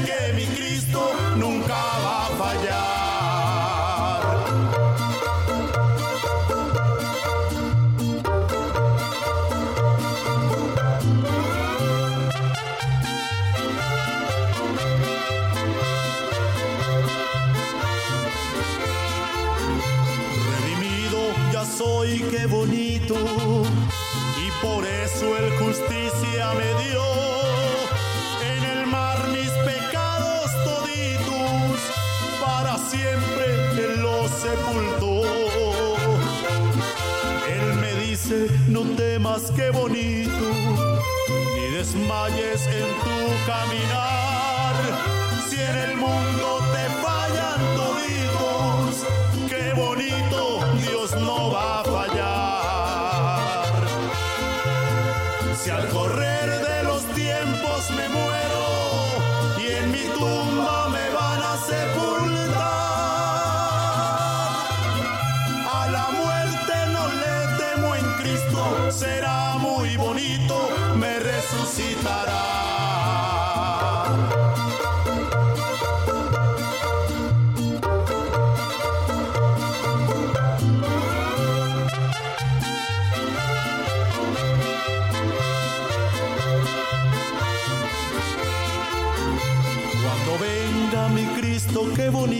yo 0.00 0.21
no 38.72 38.82
temas, 38.96 39.52
qué 39.54 39.70
bonito, 39.70 40.30
ni 41.54 41.76
desmayes 41.76 42.66
en 42.66 42.88
tu 43.04 43.18
caminar. 43.46 44.74
Si 45.48 45.56
en 45.60 45.76
el 45.76 45.96
mundo 45.96 46.58
te 46.72 46.84
fallan 47.04 47.60
toditos, 47.76 49.06
qué 49.50 49.72
bonito, 49.74 50.51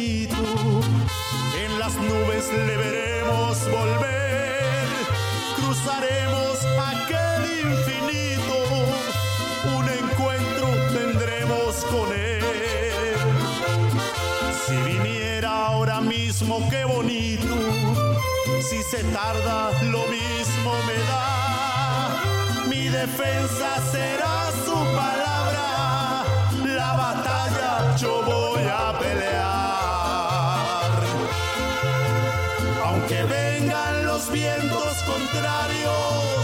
en 0.05 1.79
las 1.79 1.95
nubes 1.95 2.45
le 2.67 2.77
veremos 2.77 3.71
volver, 3.71 4.85
cruzaremos 5.57 6.59
aquel 6.91 7.43
infinito, 7.69 8.55
un 9.79 9.89
encuentro 9.89 10.67
tendremos 10.93 11.85
con 11.85 12.13
Él. 12.13 12.43
Si 14.67 14.75
viniera 14.75 15.67
ahora 15.67 16.01
mismo, 16.01 16.69
qué 16.69 16.85
bonito, 16.85 17.55
si 18.61 18.83
se 18.83 19.05
tarda, 19.05 19.71
lo 19.83 20.05
mismo 20.09 20.73
me 20.89 20.99
da, 21.11 22.67
mi 22.69 22.89
defensa 22.89 23.81
será 23.93 24.32
vientos 34.63 35.03
contrarios 35.03 36.42